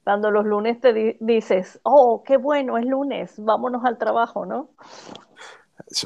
[0.07, 4.69] Cuando los lunes te dices, oh, qué bueno, es lunes, vámonos al trabajo, ¿no?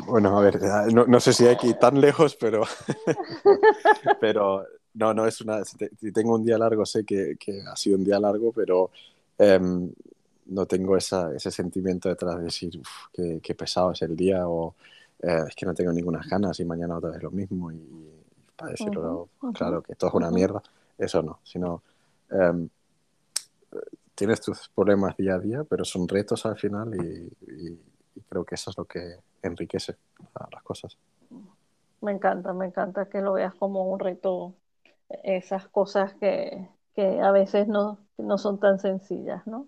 [0.07, 0.59] Bueno, a ver,
[0.91, 2.63] no, sé si hay que ir tan lejos, pero,
[4.19, 5.63] pero no, no es una.
[5.63, 7.37] Si, tengo un día largo, sé que,
[7.71, 8.89] ha sido un día largo, pero
[9.37, 9.93] em,
[10.47, 14.73] no tengo esa, ese sentimiento detrás de decir, uff, qué, pesado es el día, o
[15.21, 18.09] eh, es que no tengo ninguna ganas y mañana otra vez lo mismo, y,
[18.55, 20.63] para decirlo claro, que esto es una mierda,
[20.97, 21.83] eso no, sino.
[22.31, 22.67] Em,
[24.15, 27.79] tienes tus problemas día a día, pero son retos al final y,
[28.29, 29.95] creo que eso es lo que enriquece
[30.51, 30.97] las cosas.
[32.01, 34.53] Me encanta, me encanta que lo veas como un reto,
[35.23, 39.67] esas cosas que, a veces no, no, son tan sencillas, ¿no?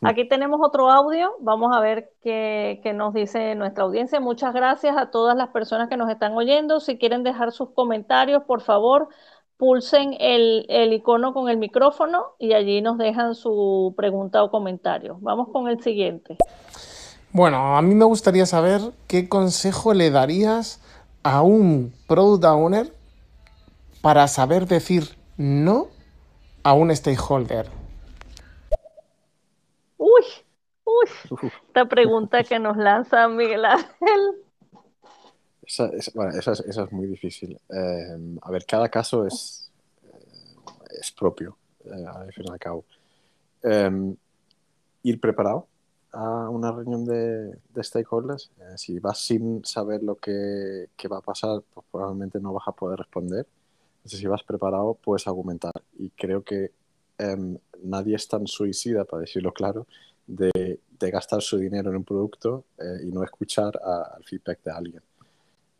[0.00, 0.06] Mm.
[0.06, 4.20] Aquí tenemos otro audio, vamos a ver qué, qué, nos dice nuestra audiencia.
[4.20, 6.78] Muchas gracias a todas las personas que nos están oyendo.
[6.78, 9.08] Si quieren dejar sus comentarios, por favor,
[9.62, 15.18] pulsen el, icono con el micrófono y allí nos dejan su pregunta o comentario.
[15.20, 16.36] Vamos con el siguiente.
[17.30, 20.82] Bueno, a mí me gustaría saber qué consejo le darías
[21.22, 22.92] a un product owner
[24.00, 25.04] para saber decir
[25.36, 25.86] no
[26.64, 27.68] a un stakeholder.
[29.96, 30.24] Uy,
[30.82, 34.41] uy, esta pregunta que nos lanza Miguel Ángel.
[35.72, 37.58] Esa, es, muy difícil.
[37.70, 39.70] Eh, a ver, cada caso es,
[40.04, 41.56] eh, es propio,
[41.86, 42.84] eh, al fin y al cabo.
[45.02, 45.66] ir preparado
[46.12, 48.50] a una reunión de, stakeholders.
[48.76, 52.98] si vas sin saber lo que, va a pasar, pues probablemente no vas a poder
[52.98, 53.46] responder.
[53.96, 55.72] Entonces, si vas preparado, puedes argumentar.
[55.98, 56.72] Y creo que
[57.18, 59.86] em, nadie es tan suicida, para decirlo claro,
[60.26, 62.64] de, gastar su dinero en un producto
[63.02, 65.02] y no escuchar al feedback de alguien.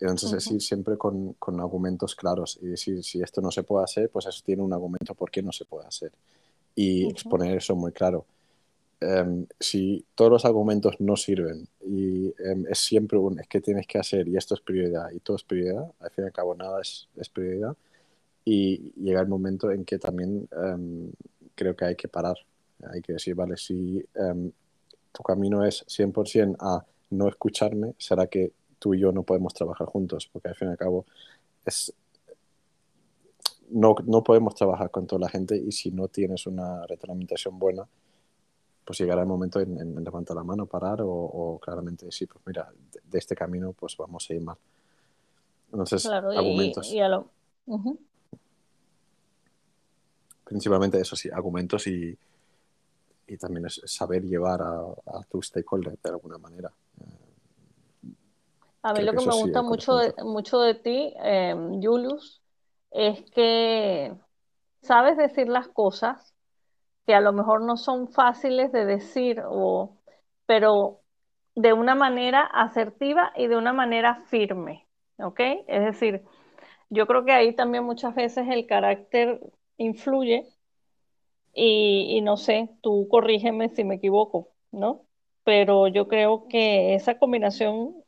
[0.02, 3.84] Entonces, es decir, siempre con, con, argumentos claros y decir, si esto no se puede
[3.84, 6.12] hacer, pues eso tiene un argumento por qué no se puede hacer.
[6.74, 8.26] Y exponer eso muy claro.
[9.00, 13.86] Em, si todos los argumentos no sirven y em, es siempre un es que tienes
[13.86, 16.54] que hacer y esto es prioridad y todo es prioridad, al fin y al cabo
[16.54, 17.76] nada es, es prioridad
[18.44, 21.12] y llega el momento en que también em,
[21.54, 22.36] creo que hay que parar.
[22.92, 24.04] Hay que decir, vale, si
[25.12, 29.86] tu camino es 100% a no escucharme, será que tú y yo no podemos trabajar
[29.86, 31.06] juntos, porque al fin y al cabo
[31.64, 31.94] es,
[33.70, 37.86] no, no podemos trabajar con toda la gente y si no tienes una retroalimentación buena,
[38.84, 42.72] pues llegará el momento en, levantar la mano, parar o, claramente decir, pues mira,
[43.08, 44.56] de, este camino pues vamos a ir mal.
[45.70, 46.90] Entonces, argumentos.
[50.42, 52.18] Principalmente eso sí, argumentos y,
[53.28, 56.72] y también es saber llevar a, a tu stakeholder de alguna manera.
[58.82, 62.42] A mí lo que, me gusta mucho, de, mucho de ti, eh, Julius,
[62.90, 64.12] es que
[64.82, 66.34] sabes decir las cosas
[67.06, 69.96] que a lo mejor no son fáciles de decir, o,
[70.46, 71.00] pero
[71.54, 74.86] de una manera asertiva y de una manera firme,
[75.18, 75.40] ¿ok?
[75.68, 76.22] Es decir,
[76.90, 79.40] yo creo que ahí también muchas veces el carácter
[79.76, 80.46] influye
[81.54, 85.02] y, y no sé, tú corrígeme si me equivoco, ¿no?
[85.44, 88.01] Pero yo creo que esa combinación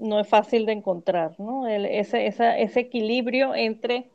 [0.00, 1.66] no es fácil de encontrar, ¿no?
[1.66, 2.26] ese,
[2.80, 4.10] equilibrio entre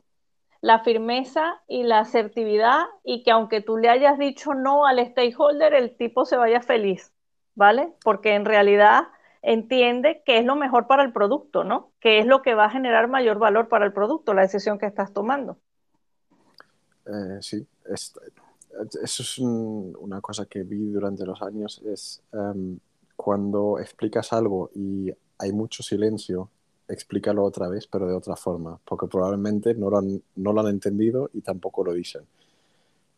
[0.60, 5.74] la firmeza y la asertividad y que aunque tú le hayas dicho no al stakeholder,
[5.74, 7.12] el tipo se vaya feliz,
[7.54, 7.92] ¿vale?
[8.04, 9.08] Porque en realidad
[9.42, 11.90] entiende que es lo mejor para el producto, ¿no?
[12.00, 14.86] Que es lo que va a generar mayor valor para el producto, la decisión que
[14.86, 15.58] estás tomando.
[17.06, 22.78] Eh, sí, eso es una cosa que vi durante los años, es em,
[23.16, 26.48] cuando explicas algo y hay mucho silencio,
[26.88, 30.68] explícalo otra vez, pero de otra forma, porque probablemente no lo han, no lo han
[30.68, 32.22] entendido y tampoco lo dicen.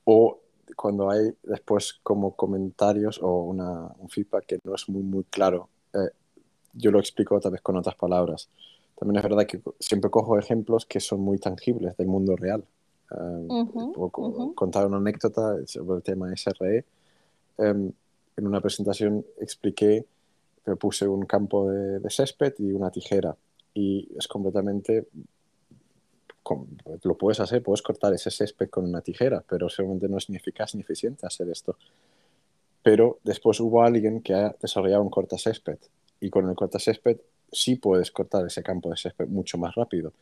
[0.04, 0.38] O
[0.76, 5.68] cuando hay después como comentarios o una, un feedback que no es muy, muy claro,
[5.92, 6.10] eh,
[6.72, 8.48] yo lo explico otra vez con otras palabras.
[8.96, 12.64] También es verdad que siempre cojo ejemplos que son muy tangibles del mundo real.
[13.10, 16.84] Uh Contar una anécdota sobre el tema SRE.
[17.58, 17.92] Em,
[18.36, 20.06] en una presentación expliqué
[20.64, 23.36] que puse un campo de, de césped y una tijera
[23.74, 25.08] y es completamente
[27.02, 30.36] lo puedes hacer, puedes cortar ese césped con una tijera, pero seguramente no es ni
[30.36, 31.76] eficaz ni eficiente hacer esto.
[32.82, 35.78] Pero después hubo alguien que ha desarrollado un cortacésped
[36.20, 37.18] y con el cortacésped
[37.50, 40.12] sí puedes cortar ese campo de césped mucho más rápido.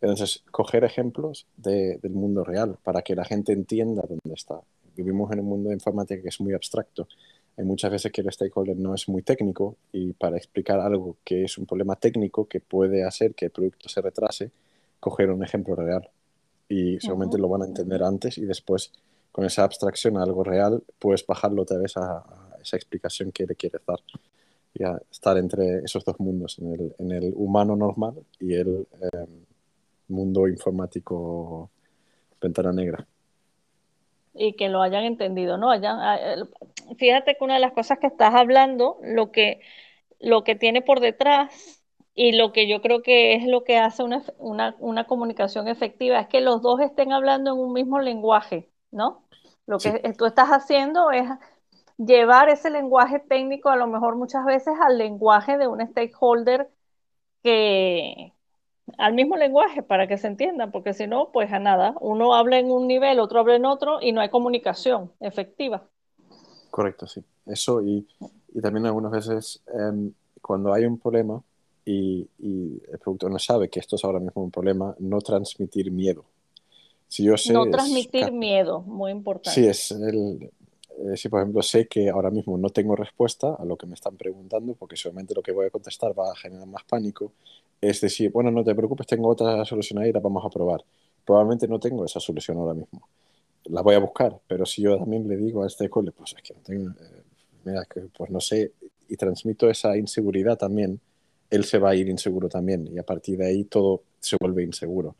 [0.00, 4.60] Entonces, coger ejemplos del mundo real para que la gente entienda dónde está.
[4.94, 7.08] Vivimos en un mundo de informática que es muy abstracto
[7.56, 11.44] hay muchas veces que el stakeholder no es muy técnico y para explicar algo que
[11.44, 14.50] es un problema técnico que puede hacer que el producto se retrase,
[14.98, 16.08] coger un ejemplo real.
[16.68, 18.92] Y seguramente lo van a entender antes y después
[19.30, 22.24] con esa abstracción a algo real puedes bajarlo otra vez a,
[22.60, 24.00] esa explicación que le quieres dar.
[24.72, 28.88] Y a estar entre esos dos mundos, en el, en el humano normal y el
[29.12, 29.44] em,
[30.08, 31.70] mundo informático
[32.40, 33.06] ventana negra
[34.34, 35.70] y que lo hayan entendido, ¿no?
[35.70, 36.18] Hayan, ah,
[36.98, 39.60] fíjate que una de las cosas que estás hablando, lo que,
[40.20, 41.82] lo que tiene por detrás
[42.14, 46.20] y lo que yo creo que es lo que hace una, una, una comunicación efectiva
[46.20, 49.26] es que los dos estén hablando en un mismo lenguaje, ¿no?
[49.66, 51.26] Lo que tú estás haciendo es
[51.98, 56.70] llevar ese lenguaje técnico a lo mejor muchas veces al lenguaje de un stakeholder
[57.42, 58.34] que,
[58.98, 62.58] al mismo lenguaje para que se entiendan, porque si no, pues a nada, uno habla
[62.58, 65.84] en un nivel, otro habla en otro y no hay comunicación efectiva.
[66.70, 67.22] Correcto, sí.
[67.46, 68.06] Eso y,
[68.54, 71.42] y también algunas veces em, cuando hay un problema
[71.84, 75.90] y, y, el productor no sabe que esto es ahora mismo un problema, no transmitir
[75.90, 76.24] miedo.
[77.08, 79.60] Si yo sé, no transmitir miedo, muy importante.
[79.60, 80.50] Sí, es el,
[80.98, 83.94] eh, si por ejemplo sé que ahora mismo no tengo respuesta a lo que me
[83.94, 87.32] están preguntando, porque seguramente lo que voy a contestar va a generar más pánico,
[87.88, 90.84] es decir, bueno, no te preocupes, tengo otra solución ahí, la vamos a probar.
[91.24, 93.08] Probablemente no tengo esa solución ahora mismo.
[93.64, 96.42] La voy a buscar, pero si yo también le digo a este cole, pues es
[96.42, 97.22] que no tengo, eh,
[97.64, 98.72] mira, que pues no sé,
[99.08, 101.00] y transmito esa inseguridad también,
[101.50, 104.62] él se va a ir inseguro también, y a partir de ahí todo se vuelve
[104.64, 105.14] inseguro.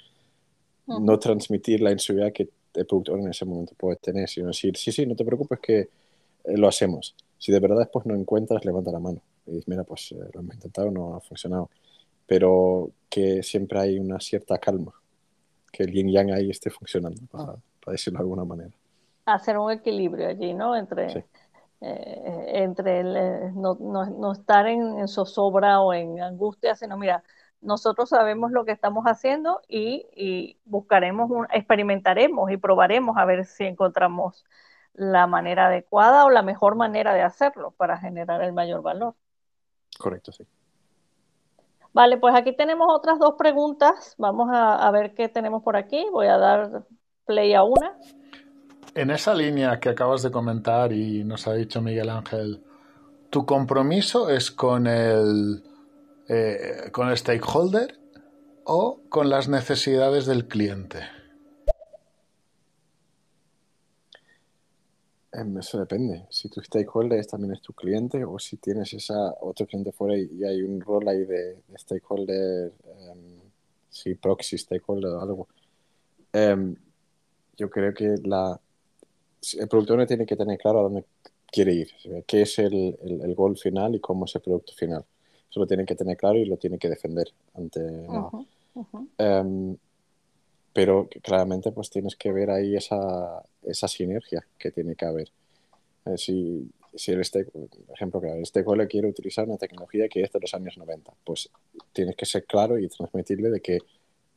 [0.86, 4.92] No transmitir la inseguridad que el productor en ese momento puede tener, sino decir, sí,
[4.92, 5.88] sí, no te preocupes que eh,
[6.56, 7.14] lo hacemos.
[7.38, 10.40] Si de verdad después no encuentras, levanta la mano y dices, mira, pues eh, lo
[10.40, 11.70] hemos intentado, no ha funcionado.
[12.26, 14.92] Pero que siempre hay una cierta calma,
[15.70, 17.56] que el yin yang ahí esté funcionando, para,
[17.92, 18.72] decirlo de alguna manera.
[19.26, 20.76] Hacer un equilibrio allí, ¿no?
[20.76, 21.24] Entre,
[21.80, 23.04] eh, entre
[23.52, 27.22] no, no, no, estar en, en zozobra o en angustia, sino, mira,
[27.64, 34.44] nosotros sabemos lo que estamos haciendo y, buscaremos, experimentaremos y probaremos a ver si encontramos
[34.92, 39.14] la manera adecuada o la mejor manera de hacerlo para generar el mayor valor.
[39.98, 40.44] Correcto, sí.
[41.94, 44.14] Vale, pues aquí tenemos otras dos preguntas.
[44.18, 46.04] Vamos a, ver qué tenemos por aquí.
[46.12, 46.84] Voy a dar
[47.24, 47.96] play a una.
[48.94, 52.62] En esa línea que acabas de comentar y nos ha dicho Miguel Ángel,
[53.34, 55.64] ¿Tu compromiso es con el,
[56.28, 57.98] eh, con el stakeholder
[58.62, 61.00] o con las necesidades del cliente?
[65.58, 66.26] Eso depende.
[66.30, 70.44] Si tu stakeholder también es tu cliente o si tienes esa otro cliente fuera y,
[70.44, 73.40] hay un rol ahí de, stakeholder, um,
[73.90, 75.48] si proxy stakeholder o algo.
[76.32, 76.76] Em,
[77.56, 78.60] yo creo que la,
[79.58, 81.04] el productor tiene que tener claro a dónde
[81.50, 81.88] quiere ir,
[82.26, 85.04] qué es el, el, gol final y cómo es el producto final.
[85.48, 87.80] Eso lo tiene que tener claro y lo tiene que defender ante
[90.74, 95.30] pero claramente pues tienes que ver ahí esa, esa sinergia que tiene que haber.
[96.04, 100.32] Eh, si, si el por ejemplo, que el stakeholder quiere utilizar una tecnología que es
[100.32, 101.48] de los años 90, pues
[101.92, 103.78] tienes que ser claro y transmitirle de que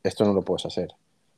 [0.03, 0.89] esto no lo puedes hacer.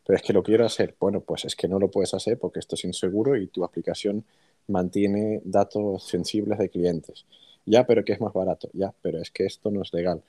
[0.05, 0.95] Pero es que lo quiero hacer.
[0.99, 4.25] Bueno, pues es que no lo puedes hacer porque esto es inseguro y tu aplicación
[4.67, 7.25] mantiene datos sensibles de clientes.
[7.65, 8.69] Ya, pero que es más barato.
[8.73, 10.21] Ya, pero es que esto no es legal.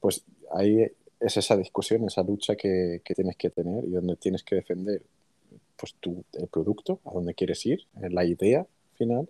[0.00, 0.90] Pues ahí
[1.20, 5.02] es esa discusión, esa lucha que, tienes que tener y donde tienes que defender
[5.76, 9.28] pues, tu, el producto, a dónde quieres ir, eh, la idea final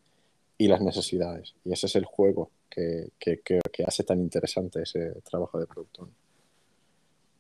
[0.59, 1.55] y las necesidades.
[1.65, 6.09] Y ese es el juego que, que, hace tan interesante ese trabajo de producto.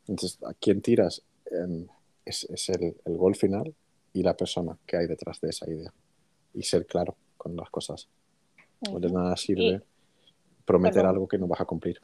[0.09, 1.22] Entonces, ¿a quién tiras?
[1.51, 1.86] Em,
[2.24, 3.74] es, el, el, gol final
[4.12, 5.92] y la persona que hay detrás de esa idea.
[6.55, 8.09] Y ser claro con las cosas.
[8.80, 9.82] de nada sirve
[10.64, 12.01] prometer algo que no vas a cumplir.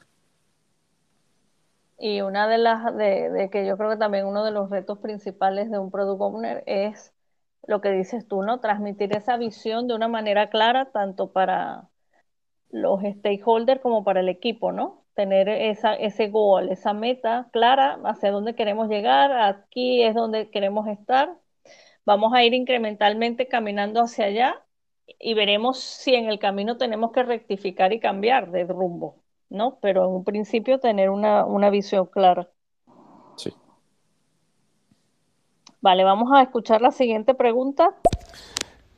[2.05, 5.71] Y una de las, de, que yo creo que también uno de los retos principales
[5.71, 7.13] de un product owner es
[7.65, 8.59] lo que dices tú, ¿no?
[8.59, 11.89] Transmitir esa visión de una manera clara, tanto para
[12.71, 15.05] los stakeholders como para el equipo, ¿no?
[15.15, 20.87] Tener esa, ese goal, esa meta clara hacia dónde queremos llegar, aquí es donde queremos
[20.89, 21.37] estar.
[22.05, 24.65] Vamos a ir incrementalmente caminando hacia allá
[25.19, 29.22] y veremos si en el camino tenemos que rectificar y cambiar de rumbo.
[29.53, 29.77] ¿No?
[29.81, 32.49] Pero en un principio tener una, visión clara.
[33.37, 33.53] Sí.
[35.79, 37.95] Vale, vamos a escuchar la siguiente pregunta.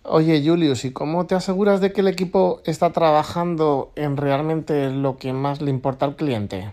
[0.03, 5.17] Oye, Julius, ¿y cómo te aseguras de que el equipo está trabajando en realmente lo
[5.17, 6.71] que más le importa al cliente?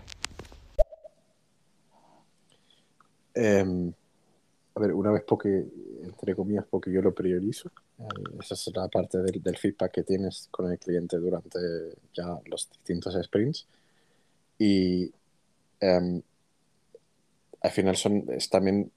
[3.33, 3.91] Em,
[4.75, 5.65] a ver, una vez porque,
[6.03, 8.03] entre comillas, porque yo lo priorizo, eh,
[8.39, 11.59] esa es la parte del, feedback que tienes con el cliente durante
[12.13, 13.67] ya los distintos sprints.
[14.57, 15.11] Y
[15.79, 16.21] em,
[17.61, 18.91] al final son, es también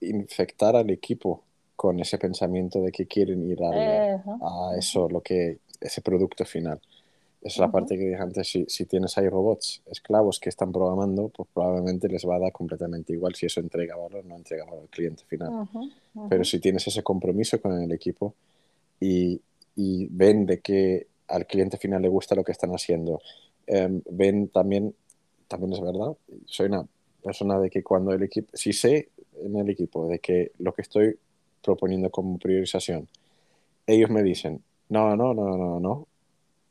[0.00, 1.42] infectar al equipo
[1.76, 6.80] con ese pensamiento de que quieren ir a, eso, lo que, ese producto final.
[7.44, 11.28] Es la parte que dije antes, si, si, tienes ahí robots esclavos que están programando,
[11.28, 14.64] pues probablemente les va a dar completamente igual si eso entrega valor o no entrega
[14.64, 15.68] valor al cliente final.
[16.30, 18.34] Pero si tienes ese compromiso con el equipo
[18.98, 19.38] y,
[19.76, 23.20] y, ven de que al cliente final le gusta lo que están haciendo,
[23.66, 24.94] em, ven también,
[25.46, 26.16] también es verdad,
[26.46, 26.86] soy una
[27.22, 29.10] persona de que cuando el equipo, si sé
[29.42, 31.18] en el equipo de que lo que estoy
[31.62, 33.06] proponiendo como priorización,
[33.86, 36.06] ellos me dicen, no, no, no, no, no,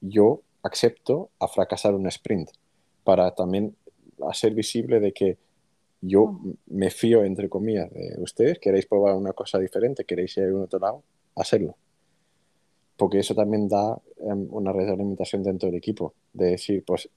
[0.02, 2.50] yo acepto a fracasar un sprint
[3.04, 3.76] para también
[4.30, 5.38] hacer visible de que
[6.02, 10.56] yo me fío, entre comillas, de ustedes, queréis probar una cosa diferente, queréis ir a
[10.56, 11.04] un otro lado,
[11.36, 11.78] hacerlo.
[12.98, 17.10] Porque eso también da em, una retroalimentación dentro del equipo, de decir, pues,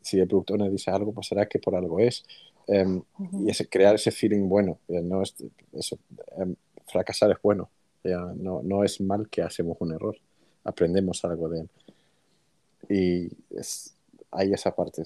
[0.00, 2.24] si el productor me dice algo, pues será que por algo es.
[2.66, 3.02] Em,
[3.44, 5.34] y ese, crear ese feeling bueno, no es,
[5.72, 5.98] eso,
[6.38, 6.54] em,
[6.86, 7.70] fracasar es bueno,
[8.04, 10.16] ya, no, no es mal que hacemos un error,
[10.64, 11.70] aprendemos algo de él.
[12.88, 13.94] Y es,
[14.30, 15.02] hay esa parte.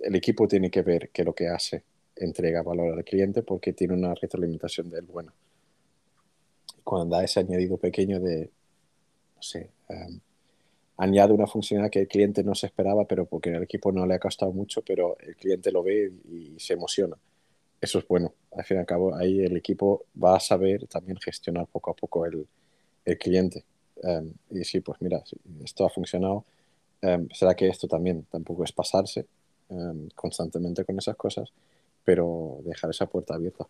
[0.00, 1.82] El equipo tiene que ver que lo que hace
[2.16, 5.32] entrega valor al cliente porque tiene una retroalimentación del bueno.
[6.84, 8.50] Cuando da ese añadido pequeño de,
[9.36, 10.20] no sé, um,
[10.96, 14.14] añade una funcionalidad que el cliente no se esperaba, pero porque el equipo no le
[14.14, 17.16] ha costado mucho, pero el cliente lo ve y, se emociona.
[17.80, 18.34] Eso es bueno.
[18.52, 21.94] Al fin y al cabo, ahí el equipo va a saber también gestionar poco a
[21.94, 22.46] poco el,
[23.04, 23.64] el cliente.
[24.02, 25.22] Um, y decir, pues mira,
[25.62, 26.44] esto ha funcionado,
[27.02, 29.26] Em, será que esto también tampoco es pasarse
[29.68, 31.50] em, constantemente con esas cosas,
[32.04, 33.66] pero dejar esa puerta abierta.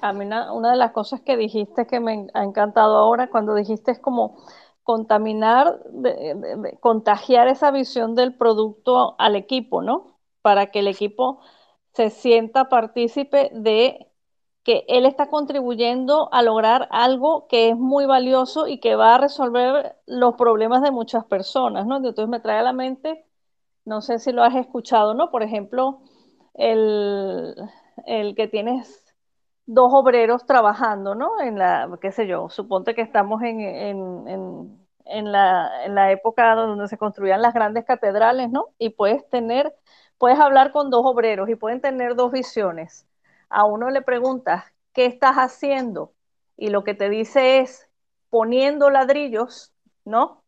[0.00, 3.90] A mí una, de las cosas que dijiste que me ha encantado ahora, cuando dijiste
[3.90, 4.36] es como
[4.84, 5.80] contaminar,
[6.80, 10.18] contagiar esa visión del producto al equipo, ¿no?
[10.40, 11.40] Para que el equipo
[11.92, 14.07] se sienta partícipe de
[14.68, 19.18] que él está contribuyendo a lograr algo que es muy valioso y que va a
[19.18, 21.96] resolver los problemas de muchas personas, ¿no?
[21.96, 23.24] Entonces me trae a la mente,
[23.86, 25.30] no sé si lo has escuchado, ¿no?
[25.30, 26.00] Por ejemplo,
[26.52, 27.54] el,
[28.36, 29.06] que tienes
[29.64, 31.40] dos obreros trabajando, ¿no?
[31.40, 33.58] En la, qué sé yo, suponte que estamos en,
[35.06, 38.66] en la, en la época donde se construían las grandes catedrales, ¿no?
[38.78, 39.74] Y puedes tener,
[40.18, 43.07] puedes hablar con dos obreros y pueden tener dos visiones.
[43.50, 46.12] A uno le preguntas, ¿qué estás haciendo?
[46.56, 47.88] Y lo que te dice es
[48.30, 49.72] poniendo ladrillos,
[50.04, 50.42] ¿no?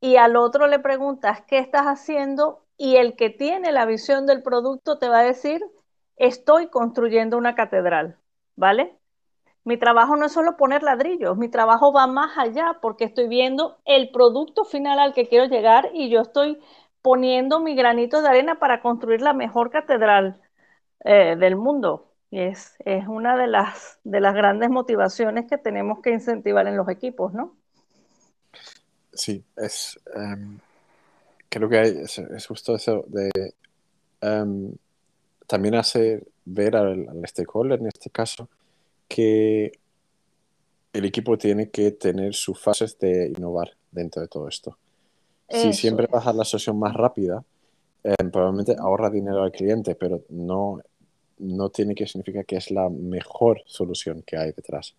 [0.00, 2.64] Y al otro le preguntas, ¿qué estás haciendo?
[2.78, 5.62] Y el que tiene la visión del producto te va a decir,
[6.16, 8.18] estoy construyendo una catedral,
[8.56, 8.96] ¿vale?
[9.64, 13.78] Mi trabajo no es solo poner ladrillos, mi trabajo va más allá porque estoy viendo
[13.84, 16.58] el producto final al que quiero llegar y yo estoy
[17.02, 20.40] poniendo mi granito de arena para construir la mejor catedral
[21.04, 22.12] eh, del mundo.
[22.30, 26.76] Y es, es una de las, de las grandes motivaciones que tenemos que incentivar en
[26.76, 27.56] los equipos, ¿no?
[29.12, 30.58] Sí, es, em,
[31.48, 33.30] creo que hay, es, justo eso de
[34.20, 34.72] em,
[35.46, 38.48] también hacer ver al, al stakeholder en este caso
[39.08, 39.72] que
[40.92, 44.78] el equipo tiene que tener sus fases de innovar dentro de todo esto.
[45.48, 47.44] si siempre vas a la solución más rápida,
[48.02, 50.80] eh, probablemente ahorra dinero al cliente, pero no,
[51.38, 54.94] no tiene que significar que es la mejor solución que hay detrás.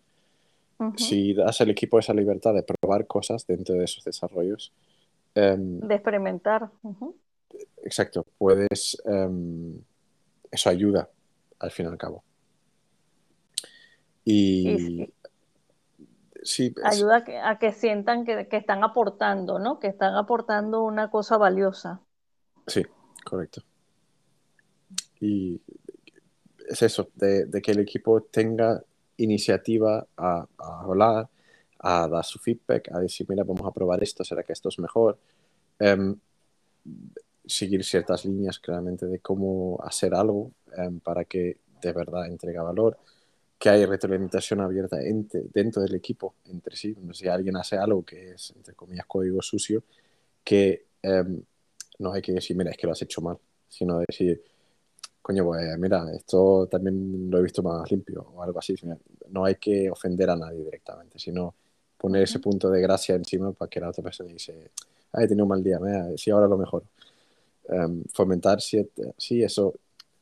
[0.96, 4.72] Si das al equipo esa libertad de probar cosas dentro de esos desarrollos.
[5.34, 6.70] Em, de experimentar.
[7.82, 8.96] Exacto, puedes.
[9.04, 9.80] Em,
[10.50, 11.10] eso ayuda
[11.58, 12.22] al fin y al cabo.
[14.24, 15.10] Y,
[16.42, 16.74] sí.
[16.84, 19.80] ayuda a que, sientan que, están aportando, ¿no?
[19.80, 22.02] Que están aportando una cosa valiosa.
[22.66, 22.84] Sí,
[23.24, 23.62] correcto.
[25.20, 25.60] Y
[26.68, 28.82] es eso, de, que el equipo tenga
[29.16, 31.28] iniciativa a, hablar,
[31.78, 34.78] a dar su feedback, a decir, mira, vamos a probar esto, será que esto es
[34.78, 35.18] mejor.
[35.78, 36.16] Em,
[37.46, 42.98] seguir ciertas líneas claramente de cómo hacer algo em, para que de verdad entregue valor
[43.58, 44.98] que hay retroalimentación abierta
[45.52, 46.94] dentro del equipo entre sí.
[47.12, 49.82] Si alguien hace algo que es, entre comillas, código sucio,
[50.44, 51.42] que em,
[51.98, 53.36] no hay que decir, mira, es que lo has hecho mal,
[53.68, 54.42] sino decir,
[55.28, 58.74] coño, pues mira, esto también lo he visto más limpio o algo así.
[59.28, 61.54] No hay que ofender a nadie directamente, sino
[61.98, 64.70] poner ese punto de gracia encima para que la otra persona dice,
[65.12, 66.82] ay, he tenido un mal día, mira, sí, ahora lo mejor.
[67.64, 69.74] Um, fomentar, sí, sí, eso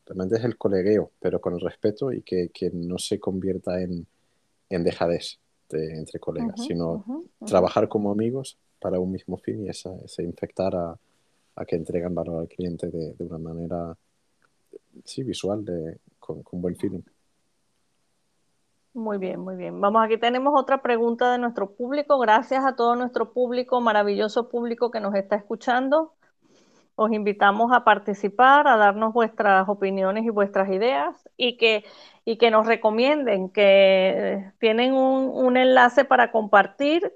[0.07, 4.05] realmente es el colegueo, pero con el respeto y que, no se convierta en,
[4.71, 5.39] en dejadez
[5.71, 7.05] entre colegas, sino
[7.47, 10.99] trabajar como amigos para un mismo fin y ese, infectar a,
[11.65, 13.97] que entregan valor al cliente de, una manera
[15.05, 17.03] sí, visual, de, con, buen feeling.
[18.95, 19.81] Muy bien, muy bien.
[19.81, 22.19] Vamos, aquí tenemos otra pregunta de nuestro público.
[22.19, 26.15] Gracias a todo nuestro público, maravilloso público que nos está escuchando.
[26.95, 31.85] Os invitamos a participar, a darnos vuestras opiniones y vuestras ideas y que,
[32.25, 37.13] y que nos recomienden, que tienen un, enlace para compartir,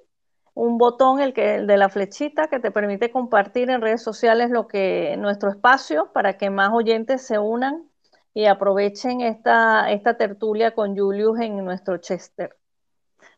[0.54, 4.50] un botón, el, que, el de la flechita, que te permite compartir en redes sociales
[4.50, 7.88] lo que nuestro espacio para que más oyentes se unan
[8.34, 12.56] y aprovechen esta, esta tertulia con Julius en nuestro Chester.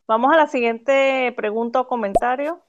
[0.07, 2.61] Vamos a la siguiente pregunta o comentario.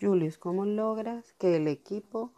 [0.00, 2.32] Julius, ¿cómo logras que el equipo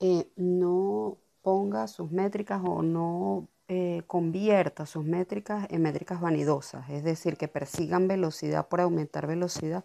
[0.00, 7.04] eh, no ponga sus métricas o no eh, convierta sus métricas en métricas vanidosas, es
[7.04, 9.84] decir, que persigan velocidad por aumentar velocidad,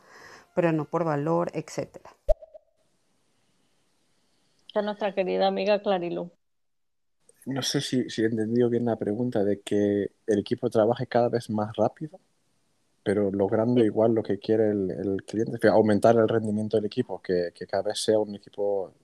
[0.58, 2.10] pero no por valor, etcétera.
[4.66, 6.32] Esta nuestra querida amiga Clarilu.
[7.46, 11.30] No sé si, si, he entendido bien la pregunta de que el equipo trabaje cada
[11.30, 12.20] vez más rápido,
[13.04, 17.68] pero logrando igual lo que quiere el, cliente, aumentar el rendimiento del equipo, que, que
[17.68, 18.96] cada vez sea un equipo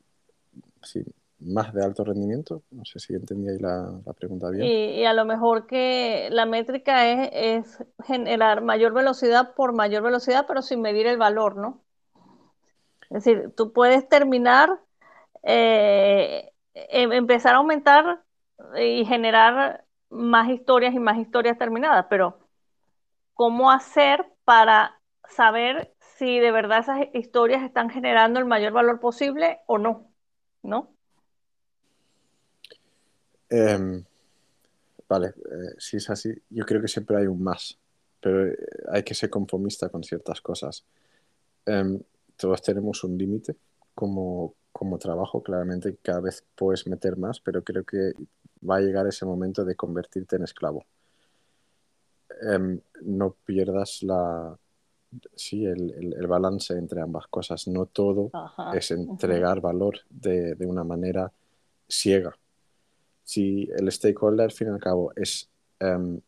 [0.82, 1.06] sí,
[1.46, 2.64] más de alto rendimiento.
[2.72, 4.66] No sé si entendí ahí la, pregunta bien.
[4.66, 10.62] Y, a lo mejor que la métrica es, generar mayor velocidad por mayor velocidad, pero
[10.62, 11.82] sin medir el valor, ¿no?
[13.04, 14.80] Es decir, tú puedes terminar,
[15.44, 18.24] eh, em, empezar a aumentar
[18.80, 22.39] y generar más historias y más historias terminadas, pero
[23.34, 29.60] ¿cómo hacer para saber si de verdad esas historias están generando el mayor valor posible
[29.68, 30.14] o no?
[30.64, 30.96] ¿no?
[33.56, 34.04] Em,
[35.08, 37.78] vale, eh, si es así, yo creo que siempre hay un más,
[38.20, 38.58] pero eh,
[38.91, 40.84] hay que ser conformista con ciertas cosas.
[41.68, 42.01] Em,
[42.36, 43.56] todos tenemos un límite
[43.93, 48.14] como, como trabajo, claramente cada vez puedes meter más, pero creo que
[48.68, 50.88] va a llegar ese momento de convertirte en esclavo.
[52.41, 54.58] Em, no pierdas la,
[55.36, 57.68] sí, el, el, balance entre ambas cosas.
[57.68, 58.32] No todo
[58.74, 61.32] es entregar valor de, de, una manera
[61.88, 62.36] ciega.
[63.24, 65.49] Si el stakeholder, al fin y al cabo, es
[65.80, 66.19] em,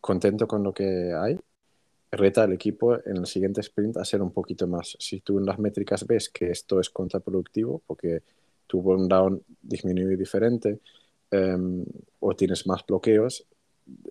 [0.00, 1.38] contento con lo que hay,
[2.10, 4.96] reta al equipo en el siguiente sprint a ser un poquito más.
[5.00, 8.22] Si tú en las métricas ves que esto es contraproductivo porque
[8.66, 10.78] tu burn down disminuye diferente
[11.30, 11.84] em,
[12.20, 13.46] o tienes más bloqueos,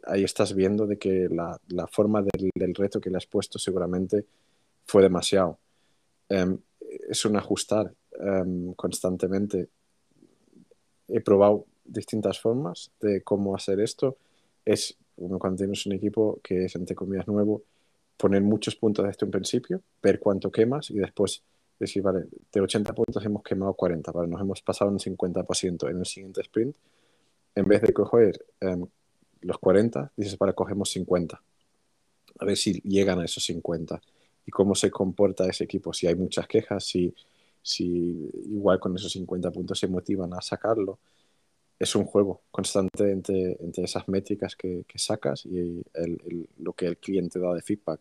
[0.05, 3.57] ahí estás viendo de que la, la forma del, del, reto que le has puesto
[3.57, 4.25] seguramente
[4.85, 5.57] fue demasiado.
[6.29, 6.57] Um,
[7.09, 9.69] es un ajustar um, constantemente.
[11.07, 14.17] He probado distintas formas de cómo hacer esto.
[14.65, 17.63] Es cuando tienes un equipo que es entre comillas nuevo,
[18.17, 21.43] poner muchos puntos de esto en principio, ver cuánto quemas y después
[21.79, 25.99] decir, vale, de 80 puntos hemos quemado 40, vale, nos hemos pasado un 50% en
[25.99, 26.75] el siguiente sprint.
[27.55, 28.87] En vez de coger um,
[29.41, 31.41] los 40, dices, vale, cogemos 50.
[32.39, 34.01] A ver si llegan a esos 50
[34.45, 35.93] y cómo se comporta ese equipo.
[35.93, 37.13] Si hay muchas quejas, si,
[37.61, 40.99] si igual con esos 50 puntos se motivan a sacarlo.
[41.83, 46.71] Es un juego constante entre, entre esas métricas que, que sacas y el, el, lo
[46.71, 47.99] que el cliente da de feedback.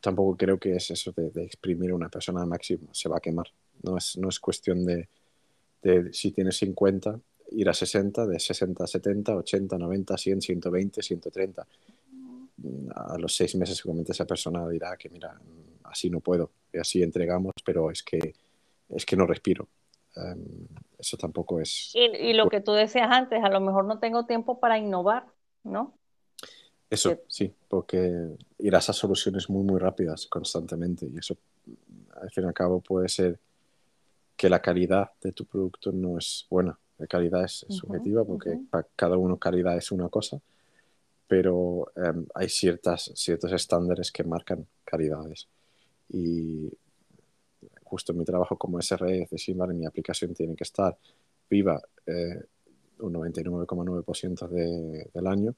[0.00, 3.18] Tampoco creo que es eso de, de exprimir a una persona al máximo, se va
[3.18, 3.48] a quemar.
[3.82, 5.08] No es, no es cuestión de,
[5.82, 7.20] de si tienes 50,
[7.50, 11.66] ir a 60, de 60 a 70, 80, 90, 100, 120, 130
[12.94, 15.38] a los seis meses seguramente esa persona dirá que mira,
[15.84, 18.34] así no puedo, así entregamos, pero es que,
[18.88, 19.68] es que no respiro.
[20.16, 20.66] Um,
[21.04, 21.92] eso tampoco es...
[21.94, 25.26] Y, y, lo que tú decías antes, a lo mejor no tengo tiempo para innovar,
[25.62, 25.94] ¿no?
[26.90, 27.22] Eso, que...
[27.28, 31.36] sí, porque irás a soluciones muy, muy rápidas constantemente y eso,
[32.20, 33.38] al fin y al cabo, puede ser
[34.36, 36.78] que la calidad de tu producto no es buena.
[36.98, 38.70] La calidad es, es subjetiva uh -huh, porque uh -huh.
[38.70, 40.40] para cada uno calidad es una cosa
[41.26, 45.48] pero um, hay ciertas, ciertos estándares que marcan calidades.
[46.08, 46.70] Y
[47.94, 50.98] justo mi trabajo como SRE es decir, vale, mi aplicación tiene que estar
[51.48, 52.42] viva eh,
[52.98, 55.54] un 99,9% de, del año,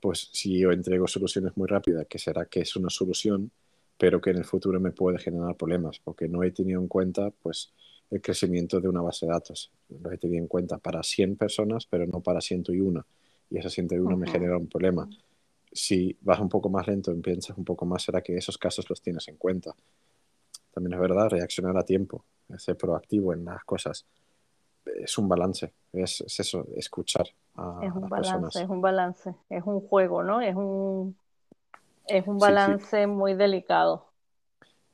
[0.00, 3.52] pues si yo entrego soluciones muy rápidas, que será que es una solución,
[3.96, 7.30] pero que en el futuro me puede generar problemas, porque no he tenido en cuenta
[7.30, 7.72] pues,
[8.10, 9.70] el crecimiento de una base de datos.
[9.88, 13.06] Lo he tenido en cuenta para 100 personas, pero no para 101
[13.50, 14.18] y ese 101 uh -huh.
[14.18, 15.08] me genera un problema.
[15.72, 18.88] Si vas un poco más lento y piensas un poco más, será que esos casos
[18.90, 19.74] los tienes en cuenta.
[20.76, 22.22] También es verdad, reaccionar a tiempo,
[22.58, 24.04] ser proactivo en las cosas.
[24.84, 28.56] Es un balance, es, es eso, escuchar a, es un las balance, personas.
[28.56, 30.42] Es un balance, es un juego, ¿no?
[30.42, 31.16] Es un,
[32.06, 33.06] es un balance sí, sí.
[33.06, 34.04] muy delicado.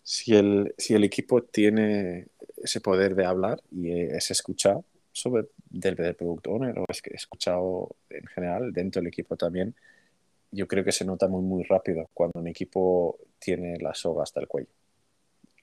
[0.05, 2.29] Si el, si el equipo tiene
[2.59, 7.11] ese poder de hablar y es escuchar, sobre del, del Product Owner o es que
[7.11, 9.75] he escuchado en general dentro del equipo también,
[10.53, 14.39] yo creo que se nota muy, muy rápido cuando un equipo tiene la soga hasta
[14.39, 14.71] el cuello.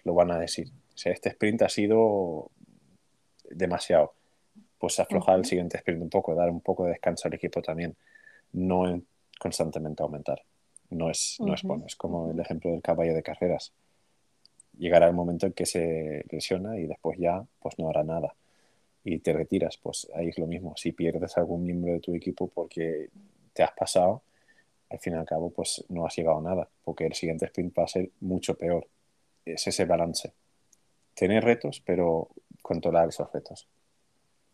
[0.10, 0.70] Lo van a decir.
[0.70, 2.50] O sea, este sprint ha sido
[3.52, 4.14] demasiado.
[4.80, 7.96] Pues aflojar el siguiente sprint un poco, dar un poco de descanso al equipo también.
[8.54, 9.02] No
[9.40, 10.42] constantemente aumentar.
[10.90, 11.48] No es, uh -huh.
[11.48, 11.86] no es bueno.
[11.86, 13.72] Es como el ejemplo del caballo de carreras.
[14.80, 18.34] Llegará el momento en que se lesiona y después ya pues no hará nada
[19.04, 20.74] y te retiras, pues ahí es lo mismo.
[20.76, 23.10] Si pierdes algún miembro de tu equipo porque
[23.54, 24.24] te has pasado,
[24.90, 27.78] al fin y al cabo, pues no has llegado a nada, porque el siguiente sprint
[27.78, 28.88] va a ser mucho peor.
[29.54, 30.34] Es ese balance.
[31.14, 32.30] Tener retos, pero
[32.62, 33.68] controlar esos retos.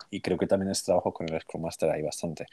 [0.09, 2.45] Y creo que también es trabajo con el Scrum Master hay bastante.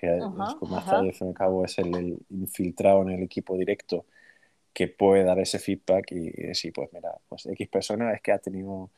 [0.00, 1.08] El uh -huh, Scrum Master, uh -huh.
[1.08, 4.06] al fin y al cabo, es el, el, infiltrado en el equipo directo
[4.72, 8.38] que puede dar ese feedback y decir, pues mira, pues X persona es que ha
[8.38, 8.90] tenido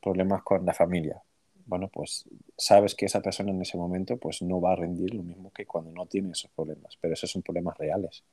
[0.00, 1.22] problemas con la familia,
[1.66, 2.24] bueno, pues
[2.56, 5.66] sabes que esa persona en ese momento pues no va a rendir lo mismo que
[5.66, 8.24] cuando no tiene esos problemas, pero esos son problemas reales.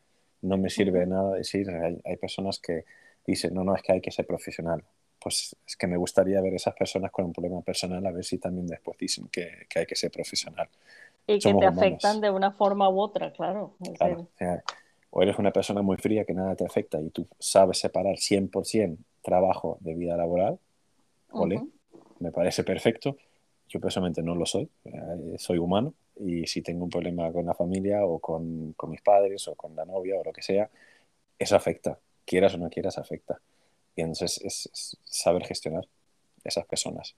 [0.42, 2.86] No me sirve de nada decir, hay, hay, personas que
[3.30, 4.84] dicen, no, no, es que hay que ser profesional.
[5.22, 8.38] Pues es que me gustaría ver esas personas con un problema personal, a ver si
[8.38, 10.70] también después dicen que, que hay que ser profesional.
[11.28, 11.78] Y Somos que te humanos.
[11.78, 13.76] afectan de una forma u otra, claro.
[13.98, 14.28] claro
[15.12, 18.98] o eres una persona muy fría que nada te afecta y tú sabes separar 100%
[19.22, 20.60] trabajo de vida laboral,
[21.32, 21.70] ole, uh -huh.
[22.20, 23.18] me parece perfecto,
[23.68, 27.54] yo personalmente no lo soy, eh, soy humano y si tengo un problema con la
[27.54, 30.70] familia o con, con, mis padres o con la novia o lo que sea,
[31.38, 32.00] eso afecta,
[32.30, 33.42] quieras o no quieras, afecta.
[33.96, 35.88] Y entonces es, es saber gestionar
[36.44, 37.16] esas personas.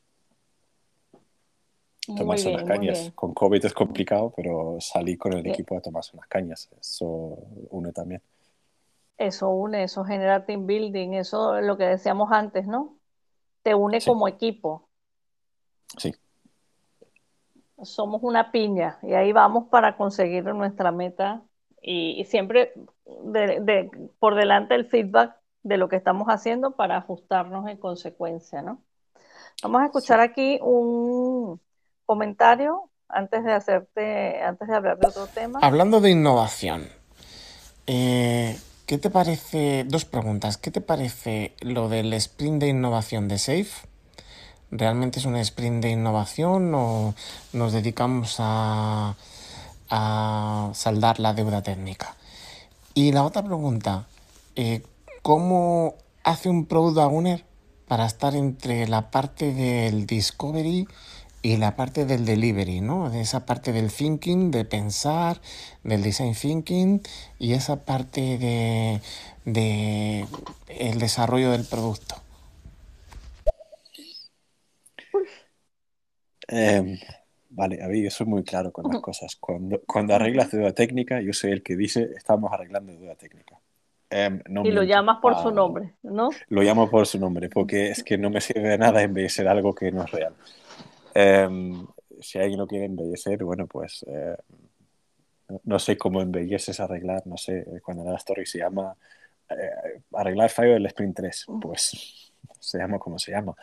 [2.17, 3.11] Tomarse bien, unas cañas.
[3.13, 5.53] Con COVID es complicado, pero salir con el bien.
[5.53, 7.37] equipo a tomarse unas cañas, eso
[7.69, 8.21] une también.
[9.17, 12.97] Eso une, eso genera team building, eso es lo que decíamos antes, ¿no?
[13.63, 14.09] Te une sí.
[14.09, 14.87] como equipo.
[15.97, 16.15] Sí,
[17.83, 21.41] somos una piña y ahí vamos para conseguir nuestra meta
[21.81, 22.73] y, y siempre
[23.23, 28.61] de, de, por delante el feedback de lo que estamos haciendo para ajustarnos en consecuencia,
[28.61, 28.81] ¿no?
[29.63, 31.59] Vamos a escuchar aquí un
[32.05, 35.59] comentario antes de hacerte, antes de hablar de otro tema.
[35.61, 36.87] Hablando de innovación,
[37.85, 38.57] eh,
[38.87, 39.85] ¿qué te parece?
[39.87, 40.57] Dos preguntas.
[40.57, 43.87] ¿Qué te parece lo del sprint de innovación de Safe?
[44.71, 47.13] ¿Realmente es un sprint de innovación o
[47.53, 49.15] nos dedicamos a,
[49.89, 52.15] a saldar la deuda técnica?
[52.93, 54.07] Y la otra pregunta,
[54.55, 54.83] eh,
[55.21, 57.45] ¿cómo hace un product owner
[57.87, 60.87] para estar entre la parte del discovery
[61.41, 63.09] y la parte del delivery, ¿no?
[63.09, 65.41] De esa parte del thinking, de pensar,
[65.83, 67.01] del design thinking
[67.39, 69.01] y esa parte de,
[69.45, 70.27] de
[70.67, 72.15] el desarrollo del producto.
[76.49, 76.99] Eh,
[77.51, 79.35] vale, a ver, yo soy muy claro con las cosas.
[79.35, 83.59] Cuando, cuando arreglas duda técnica, yo soy el que dice, estamos arreglando duda técnica.
[84.09, 86.29] Eh, no y lo llamas por su nombre, ¿no?
[86.49, 89.73] Lo llamo por su nombre, porque es que no me sirve de nada embellecer algo
[89.73, 90.33] que no es real.
[91.15, 91.47] Eh,
[92.19, 94.35] si alguien lo quiere embellecer, bueno, pues eh,
[95.63, 98.95] no sé cómo embelleces arreglar, no sé, cuando la story se llama
[99.49, 103.55] eh, arreglar fallo del sprint 3, pues se llama como se llama.